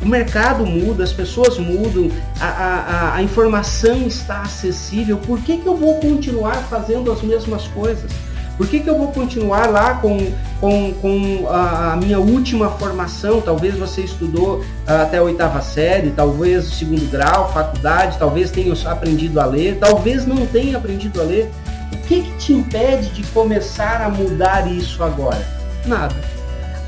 O 0.00 0.06
mercado 0.06 0.64
muda, 0.64 1.02
as 1.04 1.12
pessoas 1.12 1.58
mudam, 1.58 2.10
a, 2.40 2.46
a, 2.46 3.14
a 3.16 3.22
informação 3.22 4.06
está 4.06 4.42
acessível. 4.42 5.18
Por 5.18 5.40
que, 5.40 5.58
que 5.58 5.66
eu 5.66 5.76
vou 5.76 5.96
continuar 5.96 6.56
fazendo 6.68 7.10
as 7.10 7.20
mesmas 7.22 7.66
coisas? 7.68 8.10
Por 8.58 8.66
que, 8.66 8.80
que 8.80 8.90
eu 8.90 8.98
vou 8.98 9.12
continuar 9.12 9.70
lá 9.70 9.94
com, 9.94 10.18
com, 10.60 10.92
com 10.94 11.48
a, 11.48 11.96
minha 11.96 12.18
última 12.18 12.68
formação? 12.70 13.40
Talvez 13.40 13.78
você 13.78 14.00
estudou 14.00 14.64
ah, 14.84 15.02
até 15.02 15.18
a 15.18 15.22
oitava 15.22 15.62
série, 15.62 16.10
talvez 16.10 16.66
o 16.66 16.74
segundo 16.74 17.08
grau, 17.08 17.52
faculdade, 17.52 18.18
talvez 18.18 18.50
tenha 18.50 18.74
aprendido 18.90 19.38
a 19.38 19.46
ler, 19.46 19.78
talvez 19.78 20.26
não 20.26 20.44
tenha 20.44 20.76
aprendido 20.76 21.20
a 21.20 21.24
ler. 21.24 21.48
O 21.92 21.96
que, 22.08 22.22
que 22.22 22.32
te 22.32 22.52
impede 22.52 23.10
de 23.10 23.22
começar 23.28 24.02
a 24.02 24.08
mudar 24.08 24.66
isso 24.66 25.04
agora? 25.04 25.46
Nada. 25.86 26.16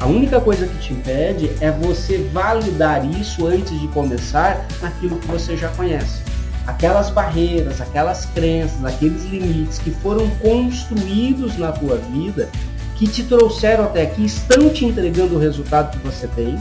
A 0.01 0.07
única 0.07 0.41
coisa 0.41 0.67
que 0.67 0.79
te 0.79 0.93
impede 0.93 1.53
é 1.61 1.71
você 1.71 2.19
validar 2.33 3.09
isso 3.09 3.47
antes 3.47 3.79
de 3.79 3.87
começar 3.89 4.67
naquilo 4.83 5.21
que 5.21 5.29
você 5.29 5.57
já 5.57 5.69
conhece 5.69 6.30
aquelas 6.67 7.11
barreiras, 7.11 7.81
aquelas 7.81 8.27
crenças, 8.27 8.85
aqueles 8.85 9.25
limites 9.25 9.79
que 9.79 9.91
foram 9.91 10.29
construídos 10.37 11.57
na 11.57 11.73
tua 11.73 11.97
vida, 11.97 12.49
que 12.97 13.07
te 13.07 13.23
trouxeram 13.23 13.85
até 13.85 14.03
aqui, 14.03 14.25
estão 14.25 14.69
te 14.69 14.85
entregando 14.85 15.37
o 15.37 15.39
resultado 15.39 15.97
que 15.97 16.07
você 16.07 16.27
tem 16.29 16.59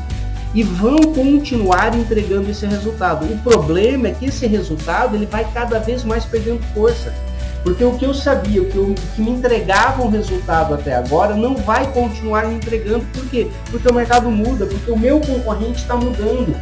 e 0.54 0.64
vão 0.64 0.98
continuar 1.14 1.96
entregando 1.96 2.50
esse 2.50 2.66
resultado. 2.66 3.26
O 3.26 3.38
problema 3.40 4.08
é 4.08 4.12
que 4.12 4.26
esse 4.26 4.48
resultado 4.48 5.16
ele 5.16 5.26
vai 5.26 5.46
cada 5.54 5.80
vez 5.80 6.04
mais 6.04 6.26
perdendo 6.26 6.62
força. 6.74 7.14
Porque 7.62 7.84
o 7.84 7.98
que 7.98 8.06
eu 8.06 8.14
sabia, 8.14 8.62
o 8.62 8.66
que, 8.66 8.78
eu, 8.78 8.96
que 9.16 9.22
me 9.22 9.32
entregava 9.32 10.02
um 10.02 10.10
resultado 10.10 10.74
até 10.74 10.96
agora, 10.96 11.36
não 11.36 11.56
vai 11.56 11.92
continuar 11.92 12.48
me 12.48 12.56
entregando. 12.56 13.06
Por 13.14 13.26
quê? 13.26 13.50
Porque 13.70 13.88
o 13.88 13.94
mercado 13.94 14.32
muda, 14.32 14.66
porque 14.66 14.90
o 14.90 14.98
meu 14.98 15.20
concorrente 15.20 15.82
está 15.82 15.96
mudando 15.96 16.56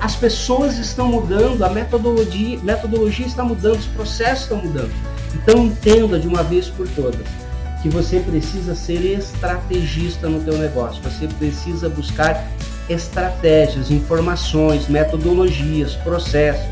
as 0.00 0.14
pessoas 0.14 0.78
estão 0.78 1.08
mudando, 1.08 1.64
a 1.64 1.68
metodologia, 1.68 2.58
metodologia 2.62 3.26
está 3.26 3.42
mudando, 3.42 3.78
os 3.78 3.86
processos 3.86 4.42
estão 4.42 4.58
mudando. 4.58 4.92
Então 5.34 5.64
entenda 5.64 6.18
de 6.18 6.26
uma 6.26 6.42
vez 6.42 6.68
por 6.68 6.88
todas 6.88 7.26
que 7.82 7.88
você 7.88 8.18
precisa 8.18 8.74
ser 8.74 9.04
estrategista 9.04 10.28
no 10.28 10.40
teu 10.40 10.58
negócio. 10.58 11.00
Você 11.02 11.28
precisa 11.28 11.88
buscar 11.88 12.44
estratégias, 12.88 13.90
informações, 13.90 14.88
metodologias, 14.88 15.94
processos. 15.94 16.66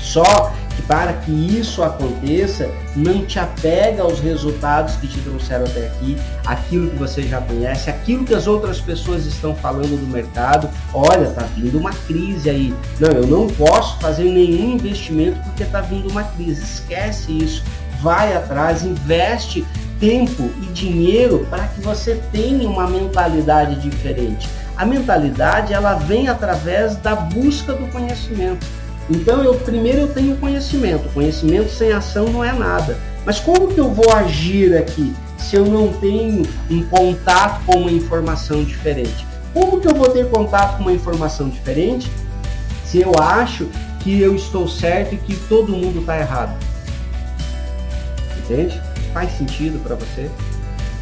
Só 0.00 0.54
para 0.82 1.12
que 1.12 1.30
isso 1.30 1.82
aconteça, 1.82 2.70
não 2.94 3.24
te 3.24 3.38
apega 3.38 4.02
aos 4.02 4.20
resultados 4.20 4.96
que 4.96 5.06
te 5.06 5.20
trouxeram 5.20 5.64
até 5.64 5.86
aqui, 5.86 6.16
aquilo 6.46 6.90
que 6.90 6.96
você 6.96 7.22
já 7.22 7.40
conhece, 7.40 7.90
aquilo 7.90 8.24
que 8.24 8.34
as 8.34 8.46
outras 8.46 8.80
pessoas 8.80 9.26
estão 9.26 9.54
falando 9.54 9.98
do 9.98 10.06
mercado. 10.06 10.68
Olha, 10.92 11.30
tá 11.30 11.42
vindo 11.56 11.78
uma 11.78 11.92
crise 11.92 12.50
aí. 12.50 12.74
Não, 12.98 13.08
eu 13.08 13.26
não 13.26 13.46
posso 13.46 13.98
fazer 13.98 14.24
nenhum 14.24 14.74
investimento 14.74 15.40
porque 15.40 15.64
tá 15.64 15.80
vindo 15.80 16.10
uma 16.10 16.24
crise. 16.24 16.62
Esquece 16.62 17.32
isso. 17.32 17.64
Vai 18.00 18.36
atrás, 18.36 18.84
investe 18.84 19.66
tempo 19.98 20.50
e 20.62 20.66
dinheiro 20.72 21.46
para 21.50 21.66
que 21.66 21.80
você 21.80 22.20
tenha 22.30 22.68
uma 22.68 22.86
mentalidade 22.86 23.80
diferente. 23.80 24.48
A 24.76 24.84
mentalidade 24.86 25.72
ela 25.72 25.94
vem 25.94 26.28
através 26.28 26.96
da 26.96 27.16
busca 27.16 27.72
do 27.72 27.88
conhecimento. 27.88 28.64
Então, 29.10 29.42
eu 29.42 29.54
primeiro 29.54 30.00
eu 30.00 30.08
tenho 30.08 30.36
conhecimento. 30.36 31.08
Conhecimento 31.14 31.70
sem 31.70 31.92
ação 31.92 32.26
não 32.26 32.44
é 32.44 32.52
nada. 32.52 32.98
Mas 33.24 33.40
como 33.40 33.68
que 33.68 33.78
eu 33.78 33.90
vou 33.90 34.12
agir 34.12 34.76
aqui 34.76 35.14
se 35.38 35.56
eu 35.56 35.64
não 35.66 35.92
tenho 35.94 36.42
um 36.70 36.82
contato 36.84 37.64
com 37.64 37.78
uma 37.78 37.90
informação 37.90 38.62
diferente? 38.64 39.26
Como 39.54 39.80
que 39.80 39.88
eu 39.88 39.94
vou 39.94 40.10
ter 40.10 40.28
contato 40.28 40.76
com 40.76 40.82
uma 40.82 40.92
informação 40.92 41.48
diferente 41.48 42.10
se 42.84 43.00
eu 43.00 43.12
acho 43.20 43.68
que 44.00 44.20
eu 44.20 44.34
estou 44.34 44.68
certo 44.68 45.14
e 45.14 45.18
que 45.18 45.36
todo 45.48 45.72
mundo 45.72 46.00
está 46.00 46.18
errado? 46.18 46.56
Entende? 48.38 48.80
Faz 49.12 49.36
sentido 49.36 49.82
para 49.82 49.94
você? 49.94 50.30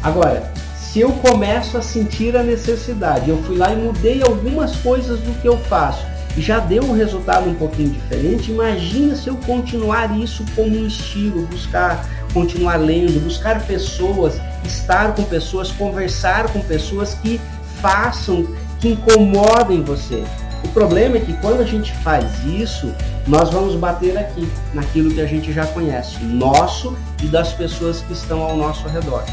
Agora, 0.01 0.51
se 0.77 1.01
eu 1.01 1.11
começo 1.11 1.77
a 1.77 1.81
sentir 1.81 2.35
a 2.35 2.43
necessidade, 2.43 3.29
eu 3.29 3.41
fui 3.43 3.57
lá 3.57 3.73
e 3.73 3.75
mudei 3.75 4.21
algumas 4.21 4.75
coisas 4.77 5.19
do 5.19 5.39
que 5.41 5.47
eu 5.47 5.57
faço 5.57 6.05
já 6.41 6.59
deu 6.59 6.83
um 6.83 6.93
resultado 6.93 7.49
um 7.49 7.55
pouquinho 7.55 7.89
diferente. 7.89 8.51
Imagina 8.51 9.15
se 9.15 9.27
eu 9.27 9.35
continuar 9.37 10.17
isso 10.17 10.45
como 10.55 10.75
um 10.77 10.87
estilo, 10.87 11.47
buscar 11.47 12.05
continuar 12.33 12.75
lendo, 12.77 13.19
buscar 13.23 13.65
pessoas, 13.65 14.39
estar 14.63 15.15
com 15.15 15.23
pessoas, 15.23 15.71
conversar 15.71 16.51
com 16.51 16.59
pessoas 16.61 17.15
que 17.15 17.41
façam, 17.81 18.47
que 18.79 18.89
incomodem 18.89 19.81
você. 19.81 20.23
O 20.63 20.67
problema 20.69 21.17
é 21.17 21.19
que 21.19 21.33
quando 21.33 21.61
a 21.61 21.65
gente 21.65 21.93
faz 22.03 22.43
isso, 22.45 22.93
nós 23.25 23.49
vamos 23.49 23.75
bater 23.75 24.17
aqui, 24.17 24.47
naquilo 24.73 25.11
que 25.11 25.21
a 25.21 25.25
gente 25.25 25.51
já 25.51 25.65
conhece, 25.65 26.23
nosso 26.23 26.95
e 27.23 27.27
das 27.27 27.53
pessoas 27.53 28.01
que 28.01 28.13
estão 28.13 28.41
ao 28.41 28.55
nosso 28.55 28.87
redor. 28.87 29.23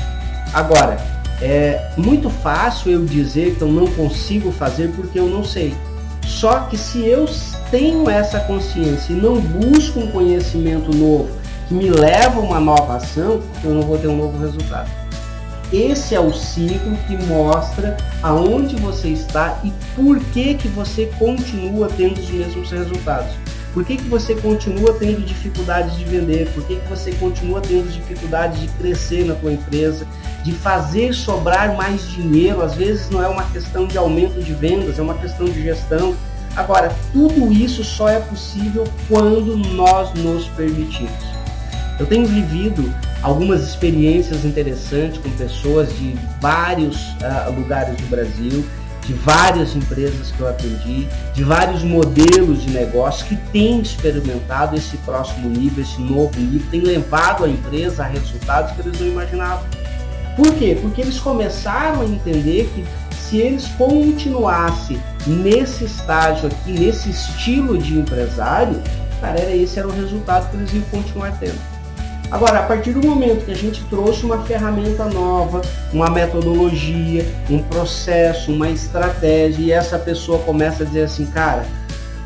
Agora, 0.53 0.97
é 1.43 1.91
muito 1.97 2.31
fácil 2.31 2.93
eu 2.93 3.05
dizer 3.05 3.57
que 3.57 3.63
eu 3.63 3.69
não 3.69 3.87
consigo 3.89 4.53
fazer 4.53 4.91
porque 4.93 5.19
eu 5.19 5.27
não 5.27 5.45
sei. 5.45 5.75
Só 6.45 6.61
que 6.61 6.77
se 6.77 7.03
eu 7.07 7.27
tenho 7.71 8.07
essa 8.11 8.39
consciência 8.39 9.15
e 9.15 9.17
não 9.17 9.41
busco 9.41 9.99
um 9.99 10.11
conhecimento 10.11 10.95
novo 10.95 11.31
que 11.67 11.73
me 11.73 11.89
leva 11.89 12.39
a 12.39 12.43
uma 12.43 12.61
nova 12.61 12.97
ação, 12.97 13.41
eu 13.65 13.71
não 13.71 13.81
vou 13.81 13.97
ter 13.97 14.09
um 14.09 14.17
novo 14.19 14.39
resultado. 14.39 14.91
Esse 15.73 16.15
é 16.15 16.21
o 16.21 16.35
ciclo 16.35 16.99
que 17.07 17.17
mostra 17.25 17.97
aonde 18.23 18.77
você 18.77 19.09
está 19.09 19.59
e 19.65 19.73
por 19.97 20.21
que, 20.35 20.53
que 20.53 20.69
você 20.69 21.07
continua 21.19 21.89
tendo 21.97 22.21
os 22.21 22.29
mesmos 22.29 22.71
resultados. 22.71 23.33
Por 23.73 23.83
que, 23.83 23.97
que 23.97 24.05
você 24.05 24.35
continua 24.35 24.93
tendo 24.99 25.25
dificuldades 25.25 25.97
de 25.97 26.05
vender? 26.05 26.51
Por 26.53 26.63
que, 26.67 26.77
que 26.77 26.89
você 26.91 27.11
continua 27.13 27.63
tendo 27.63 27.91
dificuldades 27.91 28.61
de 28.61 28.69
crescer 28.69 29.25
na 29.25 29.35
tua 29.35 29.55
empresa? 29.55 30.07
De 30.45 30.53
fazer 30.53 31.15
sobrar 31.15 31.75
mais 31.75 32.07
dinheiro? 32.11 32.61
Às 32.61 32.75
vezes 32.75 33.09
não 33.09 33.25
é 33.25 33.29
uma 33.29 33.45
questão 33.45 33.87
de 33.87 33.97
aumento 33.97 34.43
de 34.43 34.53
vendas, 34.53 34.99
é 34.99 35.03
uma 35.03 35.15
questão 35.15 35.47
de 35.47 35.63
gestão. 35.63 36.15
Agora, 36.57 36.95
tudo 37.13 37.53
isso 37.53 37.83
só 37.83 38.09
é 38.09 38.21
possível 38.21 38.85
quando 39.09 39.57
nós 39.75 40.13
nos 40.15 40.47
permitimos. 40.49 41.13
Eu 41.99 42.07
tenho 42.07 42.27
vivido 42.27 42.93
algumas 43.23 43.63
experiências 43.63 44.45
interessantes 44.45 45.19
com 45.19 45.31
pessoas 45.31 45.89
de 45.97 46.17
vários 46.41 46.97
uh, 46.97 47.53
lugares 47.57 47.97
do 47.97 48.07
Brasil 48.09 48.65
de 49.07 49.13
várias 49.13 49.77
empresas 49.77 50.31
que 50.31 50.41
eu 50.41 50.49
atendi, 50.49 51.07
de 51.35 51.45
vários 51.45 51.83
modelos 51.83 52.63
de 52.63 52.71
negócio 52.71 53.27
que 53.27 53.37
têm 53.53 53.81
experimentado 53.81 54.77
esse 54.77 54.97
próximo 54.99 55.49
nível, 55.49 55.83
esse 55.83 56.01
novo 56.01 56.39
nível, 56.39 56.67
tem 56.71 56.81
levado 56.81 57.45
a 57.45 57.49
empresa 57.49 58.03
a 58.03 58.07
resultados 58.07 58.73
que 58.73 58.81
eles 58.81 58.99
não 58.99 59.07
imaginavam. 59.09 59.65
Por 60.37 60.53
quê? 60.55 60.77
Porque 60.81 61.01
eles 61.01 61.19
começaram 61.19 62.01
a 62.01 62.05
entender 62.05 62.69
que 62.75 62.85
se 63.35 63.41
eles 63.41 63.67
continuassem 63.77 65.03
nesse 65.27 65.87
estágio 65.87 66.47
aqui, 66.47 66.71
nesse 66.71 67.11
estilo 67.11 67.77
de 67.77 67.99
empresário, 67.99 68.81
cara, 69.21 69.41
era 69.41 69.51
esse 69.51 69.77
era 69.77 69.89
o 69.89 69.91
resultado 69.91 70.49
que 70.51 70.57
eles 70.57 70.73
iam 70.73 70.83
continuar 70.83 71.37
tendo. 71.41 71.59
Agora, 72.31 72.61
a 72.61 72.63
partir 72.63 72.93
do 72.93 73.05
momento 73.05 73.45
que 73.45 73.51
a 73.51 73.57
gente 73.57 73.83
trouxe 73.87 74.25
uma 74.25 74.45
ferramenta 74.45 75.07
nova, 75.07 75.63
uma 75.93 76.09
metodologia, 76.11 77.27
um 77.51 77.59
processo, 77.59 78.53
uma 78.53 78.71
estratégia, 78.71 79.65
e 79.65 79.73
essa 79.73 79.99
pessoa 79.99 80.39
começa 80.39 80.85
a 80.85 80.87
dizer 80.87 81.03
assim, 81.03 81.27
cara, 81.27 81.67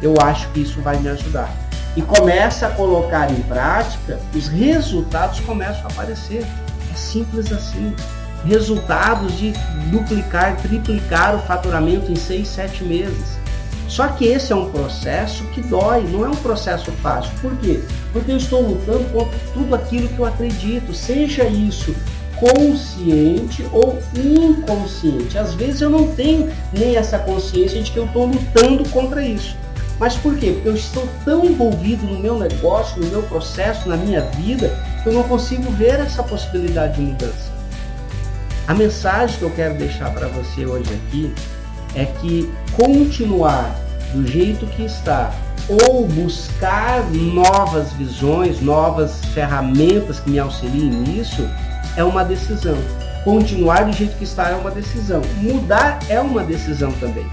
eu 0.03 0.14
acho 0.21 0.47
que 0.51 0.61
isso 0.61 0.79
vai 0.83 0.99
me 0.99 1.09
ajudar. 1.09 1.51
E 1.97 2.03
começa 2.03 2.66
a 2.66 2.71
colocar 2.71 3.31
em 3.31 3.40
prática, 3.44 4.21
os 4.35 4.47
resultados 4.47 5.40
começam 5.40 5.85
a 5.85 5.87
aparecer. 5.87 6.44
É 6.92 6.94
simples 6.94 7.51
assim. 7.51 7.94
Resultados 8.44 9.37
de 9.37 9.53
duplicar, 9.90 10.57
triplicar 10.57 11.35
o 11.35 11.40
faturamento 11.40 12.11
em 12.11 12.16
seis, 12.16 12.48
sete 12.48 12.85
meses. 12.85 13.38
Só 13.88 14.09
que 14.09 14.27
esse 14.27 14.53
é 14.53 14.57
um 14.57 14.70
processo 14.70 15.44
que 15.46 15.62
dói, 15.62 16.03
não 16.03 16.24
é 16.24 16.29
um 16.29 16.37
processo 16.37 16.92
fácil. 17.03 17.33
Por 17.40 17.57
quê? 17.57 17.81
Porque 18.12 18.31
eu 18.31 18.37
estou 18.37 18.61
lutando 18.61 19.05
contra 19.12 19.38
tudo 19.55 19.74
aquilo 19.74 20.09
que 20.09 20.18
eu 20.18 20.27
acredito, 20.27 20.94
seja 20.94 21.44
isso 21.44 21.94
consciente 22.38 23.66
ou 23.72 23.98
inconsciente. 24.14 25.37
Às 25.37 25.55
vezes 25.55 25.81
eu 25.81 25.90
não 25.90 26.09
tenho 26.14 26.53
nem 26.72 26.96
essa 26.96 27.18
consciência 27.18 27.83
de 27.83 27.90
que 27.90 27.98
eu 27.98 28.05
estou 28.05 28.27
lutando 28.27 28.88
contra 28.90 29.22
isso. 29.22 29.57
Mas 29.98 30.14
por 30.14 30.37
quê? 30.37 30.53
Porque 30.53 30.68
eu 30.68 30.77
estou 30.77 31.09
tão 31.24 31.44
envolvido 31.44 32.07
no 32.07 32.20
meu 32.20 32.38
negócio, 32.38 33.03
no 33.03 33.09
meu 33.09 33.22
processo, 33.22 33.88
na 33.88 33.96
minha 33.96 34.20
vida, 34.20 34.79
que 35.03 35.09
eu 35.09 35.12
não 35.12 35.24
consigo 35.24 35.70
ver 35.72 35.98
essa 35.98 36.22
possibilidade 36.22 36.94
de 36.94 37.01
mudança. 37.01 37.58
A 38.69 38.75
mensagem 38.75 39.39
que 39.39 39.43
eu 39.43 39.51
quero 39.51 39.77
deixar 39.77 40.13
para 40.13 40.29
você 40.29 40.67
hoje 40.67 40.93
aqui 40.93 41.35
é 41.95 42.05
que 42.05 42.53
continuar 42.77 43.75
do 44.13 44.27
jeito 44.27 44.67
que 44.67 44.85
está 44.85 45.33
ou 45.67 46.07
buscar 46.07 47.03
novas 47.11 47.91
visões, 47.95 48.61
novas 48.61 49.25
ferramentas 49.33 50.21
que 50.21 50.29
me 50.29 50.39
auxiliem 50.39 50.91
nisso, 50.91 51.49
é 51.97 52.05
uma 52.05 52.23
decisão. 52.23 52.77
Continuar 53.25 53.87
do 53.87 53.93
jeito 53.93 54.19
que 54.19 54.25
está 54.25 54.51
é 54.51 54.55
uma 54.55 54.71
decisão. 54.71 55.23
Mudar 55.39 55.99
é 56.07 56.21
uma 56.21 56.45
decisão 56.45 56.93
também. 57.01 57.27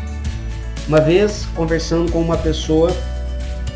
Uma 0.88 1.02
vez 1.02 1.46
conversando 1.54 2.10
com 2.14 2.22
uma 2.22 2.38
pessoa, 2.38 2.96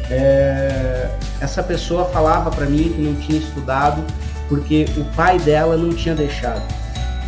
é, 0.09 1.09
essa 1.41 1.61
pessoa 1.61 2.05
falava 2.05 2.51
para 2.51 2.65
mim 2.65 2.93
que 2.95 3.01
não 3.01 3.15
tinha 3.15 3.37
estudado 3.37 4.01
porque 4.47 4.85
o 4.95 5.03
pai 5.13 5.37
dela 5.39 5.75
não 5.75 5.89
tinha 5.89 6.15
deixado. 6.15 6.63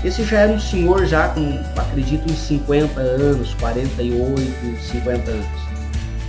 Esse 0.03 0.23
já 0.23 0.39
era 0.39 0.51
um 0.51 0.59
senhor 0.59 1.05
já 1.05 1.29
com, 1.29 1.59
acredito, 1.75 2.31
uns 2.31 2.39
50 2.39 2.99
anos, 2.99 3.53
48, 3.55 4.81
50 4.81 5.31
anos. 5.31 5.61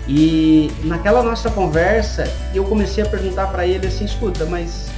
E 0.06 0.70
naquela 0.84 1.22
nossa 1.22 1.50
conversa, 1.50 2.30
eu 2.54 2.64
comecei 2.64 3.02
a 3.02 3.06
perguntar 3.06 3.46
para 3.46 3.66
ele 3.66 3.86
assim, 3.86 4.04
escuta, 4.04 4.44
mas 4.44 4.90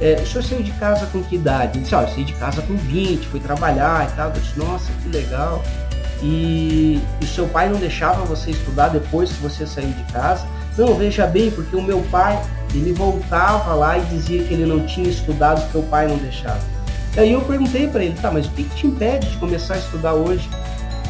é, 0.00 0.14
o 0.14 0.26
senhor 0.26 0.42
saiu 0.42 0.62
de 0.62 0.72
casa 0.72 1.06
com 1.06 1.22
que 1.22 1.36
idade? 1.36 1.76
Ele 1.76 1.82
disse, 1.82 1.94
olha, 1.94 2.06
eu 2.06 2.14
saí 2.14 2.24
de 2.24 2.32
casa 2.34 2.62
com 2.62 2.76
20, 2.76 3.26
fui 3.28 3.40
trabalhar 3.40 4.08
e 4.08 4.16
tal. 4.16 4.28
Eu 4.30 4.40
disse, 4.40 4.58
nossa, 4.58 4.90
que 5.02 5.08
legal. 5.08 5.62
E, 6.22 7.00
e 7.20 7.26
seu 7.26 7.46
pai 7.48 7.68
não 7.68 7.78
deixava 7.78 8.24
você 8.24 8.50
estudar 8.50 8.88
depois 8.88 9.30
que 9.30 9.42
você 9.42 9.66
saiu 9.66 9.88
de 9.88 10.12
casa? 10.12 10.46
Não, 10.78 10.94
veja 10.94 11.26
bem, 11.26 11.50
porque 11.50 11.76
o 11.76 11.82
meu 11.82 12.00
pai, 12.10 12.40
ele 12.72 12.92
voltava 12.92 13.74
lá 13.74 13.98
e 13.98 14.02
dizia 14.02 14.42
que 14.42 14.54
ele 14.54 14.66
não 14.66 14.86
tinha 14.86 15.08
estudado 15.08 15.62
porque 15.62 15.78
o 15.78 15.82
pai 15.82 16.08
não 16.08 16.16
deixava. 16.16 16.73
Aí 17.16 17.32
eu 17.32 17.40
perguntei 17.42 17.86
para 17.86 18.04
ele, 18.04 18.14
tá, 18.20 18.30
mas 18.30 18.46
o 18.46 18.50
que, 18.50 18.64
que 18.64 18.74
te 18.74 18.86
impede 18.86 19.28
de 19.30 19.36
começar 19.36 19.74
a 19.74 19.78
estudar 19.78 20.14
hoje? 20.14 20.48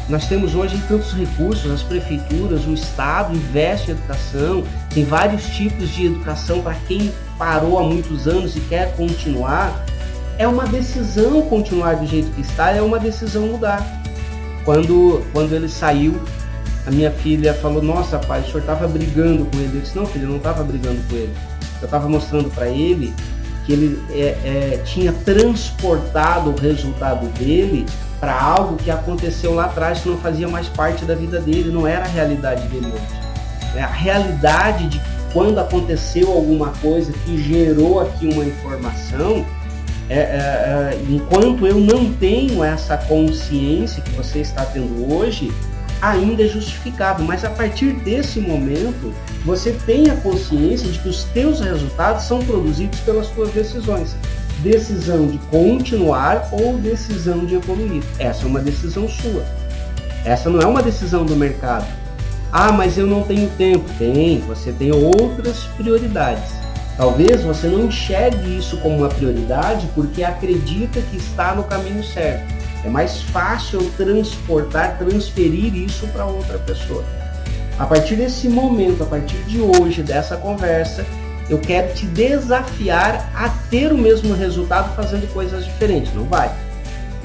Nós 0.07 0.27
temos 0.27 0.53
hoje 0.53 0.79
tantos 0.87 1.13
recursos, 1.13 1.71
as 1.71 1.81
prefeituras, 1.81 2.67
o 2.67 2.73
Estado 2.73 3.35
investe 3.35 3.89
em 3.89 3.93
educação, 3.95 4.63
tem 4.93 5.03
vários 5.03 5.43
tipos 5.47 5.89
de 5.89 6.05
educação 6.05 6.61
para 6.61 6.75
quem 6.87 7.11
parou 7.39 7.79
há 7.79 7.83
muitos 7.83 8.27
anos 8.27 8.55
e 8.55 8.59
quer 8.61 8.95
continuar. 8.95 9.83
É 10.37 10.47
uma 10.47 10.67
decisão 10.67 11.41
continuar 11.43 11.95
do 11.95 12.05
jeito 12.05 12.29
que 12.31 12.41
está, 12.41 12.69
é 12.71 12.81
uma 12.81 12.99
decisão 12.99 13.47
mudar. 13.47 13.83
Quando, 14.63 15.25
quando 15.33 15.53
ele 15.53 15.67
saiu, 15.67 16.21
a 16.85 16.91
minha 16.91 17.09
filha 17.09 17.53
falou: 17.55 17.81
Nossa, 17.81 18.19
pai, 18.19 18.41
o 18.41 18.45
senhor 18.45 18.59
estava 18.59 18.87
brigando 18.87 19.45
com 19.45 19.57
ele. 19.57 19.77
Eu 19.77 19.81
disse: 19.81 19.95
Não, 19.95 20.05
filho, 20.05 20.25
eu 20.25 20.29
não 20.29 20.37
estava 20.37 20.63
brigando 20.63 21.01
com 21.09 21.15
ele. 21.15 21.33
Eu 21.81 21.85
estava 21.85 22.07
mostrando 22.07 22.49
para 22.51 22.67
ele 22.67 23.13
que 23.65 23.73
ele 23.73 24.03
é, 24.11 24.37
é, 24.45 24.81
tinha 24.85 25.11
transportado 25.11 26.51
o 26.51 26.55
resultado 26.55 27.27
dele 27.37 27.85
para 28.19 28.39
algo 28.39 28.77
que 28.77 28.89
aconteceu 28.89 29.53
lá 29.53 29.65
atrás 29.65 30.01
que 30.01 30.09
não 30.09 30.17
fazia 30.17 30.47
mais 30.47 30.67
parte 30.67 31.05
da 31.05 31.15
vida 31.15 31.39
dele, 31.39 31.71
não 31.71 31.87
era 31.87 32.05
a 32.05 32.07
realidade 32.07 32.67
dele 32.67 32.87
hoje. 32.87 33.25
É 33.75 33.83
a 33.83 33.87
realidade 33.87 34.87
de 34.87 35.01
quando 35.33 35.59
aconteceu 35.59 36.31
alguma 36.31 36.69
coisa 36.81 37.11
que 37.11 37.37
gerou 37.37 37.99
aqui 37.99 38.25
uma 38.25 38.45
informação, 38.45 39.45
é, 40.09 40.17
é, 40.17 40.19
é, 40.19 41.01
enquanto 41.09 41.67
eu 41.67 41.79
não 41.79 42.13
tenho 42.13 42.63
essa 42.63 42.95
consciência 42.95 44.01
que 44.01 44.11
você 44.11 44.39
está 44.39 44.63
tendo 44.63 45.13
hoje, 45.13 45.51
ainda 46.09 46.43
é 46.43 46.47
justificável. 46.47 47.25
Mas 47.25 47.43
a 47.43 47.49
partir 47.49 47.93
desse 47.93 48.39
momento, 48.39 49.13
você 49.43 49.71
tem 49.85 50.09
a 50.09 50.15
consciência 50.15 50.89
de 50.89 50.99
que 50.99 51.09
os 51.09 51.23
teus 51.25 51.59
resultados 51.59 52.23
são 52.23 52.39
produzidos 52.39 52.99
pelas 53.01 53.27
suas 53.27 53.51
decisões 53.51 54.15
decisão 54.65 55.27
de 55.27 55.37
continuar 55.49 56.49
ou 56.51 56.77
decisão 56.77 57.45
de 57.45 57.55
evoluir. 57.55 58.03
Essa 58.17 58.43
é 58.43 58.47
uma 58.47 58.59
decisão 58.59 59.07
sua. 59.07 59.45
Essa 60.23 60.49
não 60.49 60.59
é 60.59 60.65
uma 60.65 60.81
decisão 60.81 61.25
do 61.25 61.35
mercado. 61.35 61.85
Ah, 62.51 62.71
mas 62.71 62.97
eu 62.97 63.05
não 63.05 63.21
tenho 63.23 63.49
tempo. 63.51 63.85
Tem, 63.97 64.39
você 64.39 64.71
tem 64.71 64.91
outras 64.91 65.59
prioridades. 65.77 66.53
Talvez 66.97 67.43
você 67.43 67.67
não 67.67 67.85
enxergue 67.85 68.57
isso 68.57 68.77
como 68.77 68.97
uma 68.97 69.09
prioridade 69.09 69.87
porque 69.93 70.23
acredita 70.23 71.01
que 71.01 71.17
está 71.17 71.53
no 71.53 71.63
caminho 71.63 72.03
certo. 72.03 72.53
É 72.85 72.89
mais 72.89 73.23
fácil 73.23 73.89
transportar, 73.97 74.99
transferir 74.99 75.75
isso 75.75 76.05
para 76.09 76.23
outra 76.25 76.59
pessoa. 76.59 77.03
A 77.79 77.85
partir 77.85 78.15
desse 78.15 78.47
momento, 78.47 79.01
a 79.01 79.07
partir 79.07 79.37
de 79.47 79.59
hoje, 79.59 80.03
dessa 80.03 80.37
conversa, 80.37 81.03
eu 81.49 81.57
quero 81.57 81.93
te 81.95 82.05
desafiar 82.05 83.27
a 83.35 83.49
ter 83.69 83.91
o 83.91 83.97
mesmo 83.97 84.35
resultado 84.35 84.95
fazendo 84.95 85.27
coisas 85.33 85.65
diferentes. 85.65 86.13
Não 86.13 86.25
vai. 86.25 86.51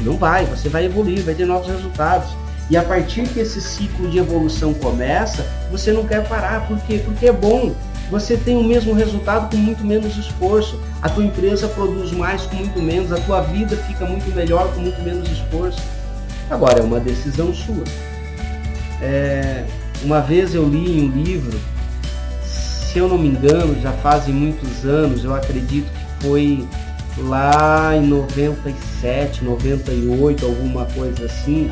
Não 0.01 0.17
vai. 0.17 0.47
Você 0.47 0.71
vai 0.71 0.87
evoluir, 0.87 1.23
vai 1.23 1.35
ter 1.35 1.45
novos 1.45 1.69
resultados. 1.69 2.31
E 2.71 2.77
a 2.77 2.83
partir 2.83 3.29
que 3.29 3.41
esse 3.41 3.61
ciclo 3.61 4.09
de 4.09 4.19
evolução 4.19 4.73
começa, 4.73 5.47
você 5.71 5.93
não 5.93 6.07
quer 6.07 6.27
parar. 6.27 6.67
Por 6.67 6.79
quê? 6.81 7.03
Porque 7.05 7.27
é 7.27 7.33
bom. 7.33 7.75
Você 8.11 8.37
tem 8.37 8.57
o 8.57 8.65
mesmo 8.65 8.93
resultado 8.93 9.51
com 9.51 9.57
muito 9.57 9.85
menos 9.85 10.17
esforço. 10.17 10.81
A 11.01 11.09
tua 11.09 11.25
empresa 11.25 11.69
produz 11.69 12.13
mais 12.13 12.43
com 12.43 12.57
muito 12.57 12.81
menos. 12.83 13.13
A 13.13 13.21
tua 13.21 13.41
vida 13.43 13.77
fica 13.77 14.05
muito 14.05 14.35
melhor 14.35 14.73
com 14.75 14.81
muito 14.81 15.01
menos 15.03 15.31
esforço. 15.31 15.81
Agora, 16.51 16.81
é 16.81 16.83
uma 16.83 16.99
decisão 16.99 17.55
sua. 17.55 17.85
É, 19.01 19.65
uma 20.03 20.21
vez 20.21 20.55
eu 20.55 20.69
li 20.69 20.99
em 20.99 21.09
um 21.09 21.23
livro 21.23 21.59
se 22.93 22.99
eu 22.99 23.09
não 23.09 23.17
me 23.17 23.29
engano, 23.29 23.81
já 23.81 23.93
fazem 23.93 24.35
muitos 24.35 24.85
anos, 24.85 25.23
eu 25.23 25.33
acredito 25.33 25.89
que 25.93 26.27
foi 26.27 26.69
lá 27.19 27.97
em 27.97 28.05
97, 28.05 29.45
98, 29.45 30.45
alguma 30.45 30.85
coisa 30.87 31.27
assim. 31.27 31.71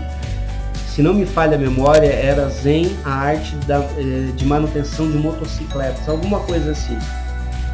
Se 0.99 1.03
não 1.03 1.15
me 1.15 1.25
falha 1.25 1.55
a 1.55 1.61
memória, 1.61 2.09
era 2.09 2.49
Zen, 2.49 2.91
a 3.05 3.13
arte 3.13 3.55
da, 3.69 3.79
eh, 3.97 4.33
de 4.35 4.45
manutenção 4.45 5.09
de 5.09 5.17
motocicletas, 5.17 6.09
alguma 6.09 6.41
coisa 6.41 6.73
assim. 6.73 6.99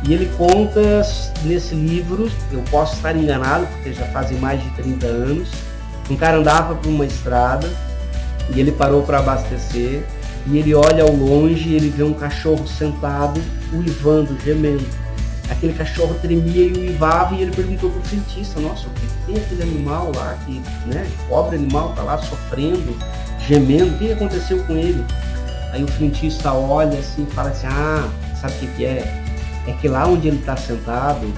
E 0.07 0.13
ele 0.13 0.31
conta 0.37 1.01
nesse 1.43 1.75
livro, 1.75 2.31
eu 2.53 2.63
posso 2.71 2.97
estar 2.97 3.17
enganado, 3.17 3.67
porque 3.69 3.95
já 3.95 4.05
fazem 4.09 4.37
mais 4.37 4.63
de 4.63 4.69
30 4.73 5.07
anos, 5.07 5.49
um 6.11 6.17
cara 6.17 6.37
andava 6.37 6.75
por 6.75 6.87
uma 6.87 7.07
estrada 7.07 7.67
e 8.55 8.61
ele 8.61 8.73
parou 8.73 9.03
para 9.05 9.21
abastecer 9.21 10.05
e 10.47 10.59
ele 10.59 10.75
olha 10.75 11.03
ao 11.03 11.11
longe 11.11 11.71
e 11.71 11.77
ele 11.77 11.89
vê 11.89 12.03
um 12.03 12.13
cachorro 12.13 12.69
sentado, 12.69 13.41
uivando, 13.73 14.37
gemendo. 14.45 14.85
Aquele 15.50 15.74
cachorro 15.74 16.14
tremia 16.22 16.66
e 16.66 16.72
uivava 16.72 17.35
e 17.35 17.42
ele 17.42 17.50
perguntou 17.50 17.90
pro 17.90 18.02
frentista, 18.02 18.61
nossa, 18.61 18.87
o 18.87 18.90
que 18.90 19.07
tem 19.26 19.37
aquele 19.37 19.62
animal 19.62 20.11
lá, 20.14 20.38
que, 20.46 20.62
né, 20.87 21.07
pobre 21.28 21.57
animal 21.57 21.92
tá 21.94 22.02
lá 22.02 22.18
sofrendo, 22.18 22.96
gemendo, 23.46 23.94
o 23.94 23.98
que 23.98 24.12
aconteceu 24.12 24.62
com 24.64 24.74
ele? 24.74 25.04
Aí 25.72 25.85
o 25.85 25.88
frentista 25.88 26.52
olha 26.52 26.98
assim 26.98 27.26
e 27.28 27.35
fala 27.35 27.50
assim, 27.50 27.66
ah, 27.66 28.09
sabe 28.40 28.54
o 28.54 28.59
que, 28.59 28.66
que 28.68 28.85
é? 28.87 29.22
É 29.66 29.72
que 29.72 29.88
lá 29.88 30.07
onde 30.07 30.28
ele 30.28 30.38
está 30.38 30.57
sentado 30.57 31.33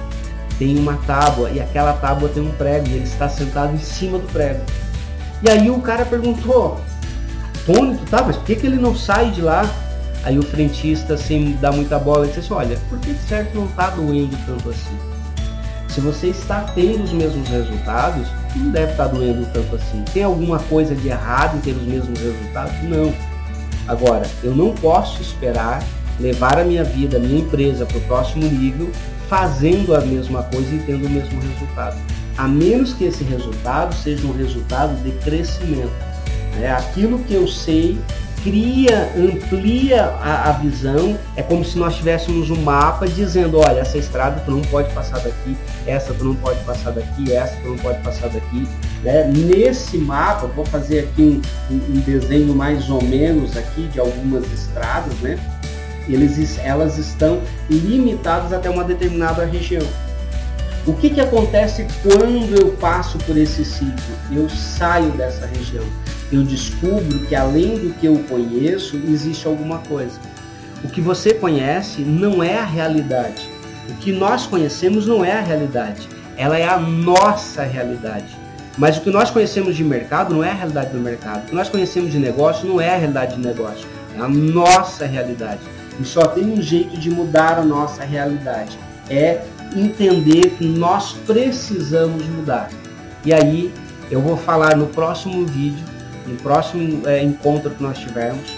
tem 0.57 0.77
uma 0.77 0.95
tábua 1.05 1.49
e 1.49 1.59
aquela 1.59 1.93
tábua 1.93 2.29
tem 2.29 2.43
um 2.43 2.51
prego 2.51 2.87
e 2.87 2.93
ele 2.93 3.03
está 3.03 3.27
sentado 3.27 3.73
em 3.73 3.79
cima 3.79 4.17
do 4.17 4.27
prego. 4.31 4.61
E 5.43 5.49
aí 5.49 5.69
o 5.69 5.79
cara 5.79 6.05
perguntou, 6.05 6.79
atônito, 7.67 8.05
tá? 8.05 8.23
Mas 8.25 8.37
por 8.37 8.45
que, 8.45 8.55
que 8.55 8.65
ele 8.65 8.77
não 8.77 8.95
sai 8.95 9.31
de 9.31 9.41
lá? 9.41 9.69
Aí 10.23 10.37
o 10.37 10.43
frentista, 10.43 11.17
sem 11.17 11.53
dar 11.53 11.71
muita 11.71 11.97
bola, 11.97 12.27
disse 12.27 12.39
assim, 12.39 12.53
olha, 12.53 12.77
por 12.89 12.99
que 12.99 13.13
certo 13.27 13.55
não 13.55 13.65
está 13.65 13.89
doendo 13.91 14.37
tanto 14.45 14.69
assim? 14.69 14.97
Se 15.89 16.01
você 16.01 16.27
está 16.27 16.61
tendo 16.75 17.03
os 17.03 17.13
mesmos 17.13 17.47
resultados, 17.47 18.27
não 18.55 18.71
deve 18.71 18.91
estar 18.91 19.07
tá 19.07 19.13
doendo 19.13 19.47
tanto 19.53 19.75
assim. 19.75 20.03
Tem 20.13 20.23
alguma 20.23 20.59
coisa 20.59 20.93
de 20.93 21.07
errado 21.07 21.57
em 21.57 21.61
ter 21.61 21.71
os 21.71 21.83
mesmos 21.83 22.19
resultados? 22.19 22.73
Não. 22.83 23.13
Agora, 23.87 24.27
eu 24.43 24.53
não 24.53 24.73
posso 24.75 25.21
esperar 25.21 25.81
levar 26.19 26.59
a 26.59 26.63
minha 26.63 26.83
vida, 26.83 27.17
a 27.17 27.19
minha 27.19 27.39
empresa 27.39 27.85
para 27.85 27.97
o 27.97 28.01
próximo 28.01 28.45
nível 28.45 28.91
fazendo 29.29 29.95
a 29.95 30.01
mesma 30.01 30.43
coisa 30.43 30.73
e 30.73 30.79
tendo 30.79 31.05
o 31.05 31.09
mesmo 31.09 31.39
resultado. 31.41 31.97
A 32.37 32.47
menos 32.47 32.93
que 32.93 33.05
esse 33.05 33.23
resultado 33.23 33.93
seja 33.95 34.25
um 34.25 34.33
resultado 34.33 34.95
de 35.03 35.11
crescimento. 35.19 35.91
Né? 36.55 36.71
Aquilo 36.71 37.19
que 37.19 37.33
eu 37.33 37.47
sei 37.47 37.97
cria, 38.47 39.11
amplia 39.17 40.05
a, 40.21 40.49
a, 40.49 40.51
visão. 40.53 41.19
É 41.35 41.43
como 41.43 41.65
se 41.65 41.77
nós 41.77 41.97
tivéssemos 41.97 42.49
um 42.49 42.55
mapa 42.55 43.05
dizendo, 43.05 43.59
olha, 43.59 43.81
essa 43.81 43.97
estrada 43.97 44.41
tu 44.45 44.51
não 44.51 44.61
pode 44.61 44.93
passar 44.93 45.19
daqui, 45.19 45.57
essa 45.85 46.13
tu 46.13 46.23
não 46.23 46.35
pode 46.35 46.63
passar 46.63 46.91
daqui, 46.91 47.33
essa 47.33 47.57
tu 47.61 47.67
não 47.67 47.77
pode 47.77 48.01
passar 48.01 48.29
daqui. 48.29 48.65
Né? 49.03 49.29
Nesse 49.35 49.97
mapa, 49.97 50.47
vou 50.47 50.65
fazer 50.65 50.99
aqui 50.99 51.41
um, 51.69 51.75
um, 51.75 51.99
desenho 51.99 52.55
mais 52.55 52.89
ou 52.89 53.03
menos 53.03 53.57
aqui 53.57 53.87
de 53.87 53.99
algumas 53.99 54.45
estradas, 54.53 55.13
né? 55.19 55.37
Eles, 56.07 56.57
elas 56.59 56.97
estão 56.97 57.41
limitadas 57.69 58.53
até 58.53 58.69
uma 58.69 58.85
determinada 58.85 59.43
região. 59.43 59.85
O 60.85 60.93
que, 60.93 61.09
que 61.09 61.19
acontece 61.19 61.85
quando 62.01 62.55
eu 62.57 62.69
passo 62.77 63.17
por 63.17 63.37
esse 63.37 63.65
sítio? 63.65 64.15
Eu 64.31 64.49
saio 64.49 65.11
dessa 65.11 65.45
região 65.45 65.83
eu 66.31 66.43
descubro 66.43 67.19
que 67.27 67.35
além 67.35 67.77
do 67.77 67.93
que 67.93 68.05
eu 68.05 68.17
conheço, 68.29 68.97
existe 69.07 69.47
alguma 69.47 69.79
coisa. 69.79 70.19
O 70.83 70.89
que 70.89 71.01
você 71.01 71.33
conhece 71.33 72.01
não 72.01 72.43
é 72.43 72.57
a 72.57 72.65
realidade. 72.65 73.49
O 73.89 73.93
que 73.95 74.11
nós 74.11 74.45
conhecemos 74.45 75.07
não 75.07 75.23
é 75.23 75.31
a 75.31 75.41
realidade. 75.41 76.07
Ela 76.35 76.57
é 76.57 76.67
a 76.67 76.77
nossa 76.77 77.63
realidade. 77.63 78.35
Mas 78.77 78.97
o 78.97 79.01
que 79.01 79.09
nós 79.09 79.31
conhecemos 79.31 79.75
de 79.75 79.83
mercado 79.83 80.35
não 80.35 80.43
é 80.43 80.51
a 80.51 80.53
realidade 80.53 80.91
do 80.91 80.99
mercado. 80.99 81.45
O 81.45 81.47
que 81.47 81.55
nós 81.55 81.69
conhecemos 81.69 82.11
de 82.11 82.19
negócio 82.19 82.67
não 82.67 82.79
é 82.79 82.93
a 82.93 82.97
realidade 82.97 83.35
de 83.35 83.41
negócio. 83.41 83.87
é 84.15 84.19
a 84.19 84.27
nossa 84.27 85.05
realidade. 85.05 85.61
E 85.99 86.05
só 86.05 86.27
tem 86.27 86.45
um 86.45 86.61
jeito 86.61 86.95
de 86.97 87.09
mudar 87.09 87.57
a 87.57 87.65
nossa 87.65 88.03
realidade, 88.03 88.77
é 89.09 89.41
entender 89.75 90.51
que 90.51 90.65
nós 90.65 91.13
precisamos 91.25 92.23
mudar. 92.27 92.69
E 93.25 93.33
aí 93.33 93.73
eu 94.11 94.21
vou 94.21 94.37
falar 94.37 94.75
no 94.75 94.87
próximo 94.87 95.45
vídeo, 95.45 95.83
no 96.27 96.35
próximo 96.37 97.07
é, 97.07 97.23
encontro 97.23 97.71
que 97.71 97.81
nós 97.81 97.97
tivermos, 97.97 98.57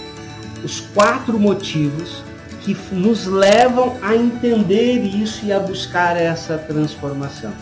os 0.64 0.80
quatro 0.80 1.38
motivos 1.38 2.22
que 2.62 2.76
nos 2.92 3.26
levam 3.26 3.96
a 4.02 4.14
entender 4.14 5.02
isso 5.04 5.46
e 5.46 5.52
a 5.52 5.58
buscar 5.58 6.16
essa 6.16 6.58
transformação. 6.58 7.52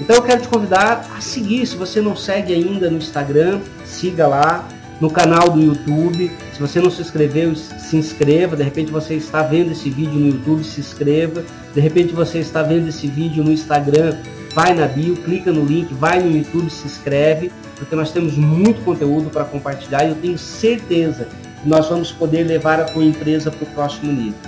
Então 0.00 0.16
eu 0.16 0.22
quero 0.22 0.42
te 0.42 0.48
convidar 0.48 1.10
a 1.16 1.20
seguir, 1.20 1.66
se 1.66 1.76
você 1.76 2.00
não 2.00 2.16
segue 2.16 2.52
ainda 2.52 2.90
no 2.90 2.98
Instagram, 2.98 3.60
siga 3.84 4.26
lá, 4.26 4.66
no 5.00 5.10
canal 5.10 5.50
do 5.50 5.60
YouTube. 5.60 6.30
Se 6.52 6.60
você 6.60 6.80
não 6.80 6.90
se 6.90 7.00
inscreveu, 7.00 7.56
se 7.56 7.96
inscreva. 7.96 8.54
De 8.54 8.62
repente 8.62 8.92
você 8.92 9.14
está 9.14 9.42
vendo 9.42 9.72
esse 9.72 9.88
vídeo 9.88 10.14
no 10.14 10.28
YouTube, 10.28 10.62
se 10.62 10.80
inscreva. 10.80 11.42
De 11.74 11.80
repente 11.80 12.12
você 12.12 12.38
está 12.38 12.62
vendo 12.62 12.88
esse 12.88 13.06
vídeo 13.06 13.42
no 13.42 13.50
Instagram, 13.50 14.16
vai 14.54 14.74
na 14.74 14.86
bio, 14.86 15.16
clica 15.16 15.52
no 15.52 15.64
link, 15.64 15.92
vai 15.94 16.20
no 16.20 16.36
YouTube, 16.36 16.70
se 16.70 16.86
inscreve, 16.86 17.50
porque 17.76 17.94
nós 17.94 18.10
temos 18.10 18.36
muito 18.36 18.84
conteúdo 18.84 19.30
para 19.30 19.44
compartilhar 19.44 20.04
e 20.04 20.10
eu 20.10 20.14
tenho 20.16 20.38
certeza 20.38 21.28
que 21.62 21.68
nós 21.68 21.88
vamos 21.88 22.12
poder 22.12 22.44
levar 22.44 22.80
a 22.80 22.84
tua 22.84 23.04
empresa 23.04 23.50
para 23.50 23.64
o 23.64 23.70
próximo 23.70 24.12
nível. 24.12 24.38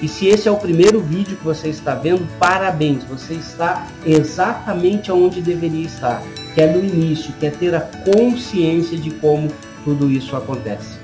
E 0.00 0.08
se 0.08 0.26
esse 0.26 0.48
é 0.48 0.50
o 0.50 0.56
primeiro 0.56 1.00
vídeo 1.00 1.36
que 1.36 1.44
você 1.44 1.68
está 1.68 1.94
vendo, 1.94 2.26
parabéns, 2.38 3.04
você 3.04 3.34
está 3.34 3.86
exatamente 4.04 5.12
onde 5.12 5.40
deveria 5.40 5.86
estar, 5.86 6.20
que 6.54 6.60
é 6.60 6.66
no 6.66 6.84
início, 6.84 7.32
que 7.38 7.46
é 7.46 7.50
ter 7.50 7.72
a 7.74 7.80
consciência 7.80 8.98
de 8.98 9.10
como 9.12 9.48
tudo 9.84 10.10
isso 10.10 10.34
acontece. 10.34 10.98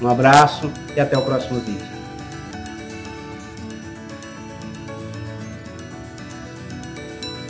Um 0.00 0.06
abraço 0.06 0.70
e 0.96 1.00
até 1.00 1.18
o 1.18 1.22
próximo 1.22 1.58
vídeo. 1.60 1.93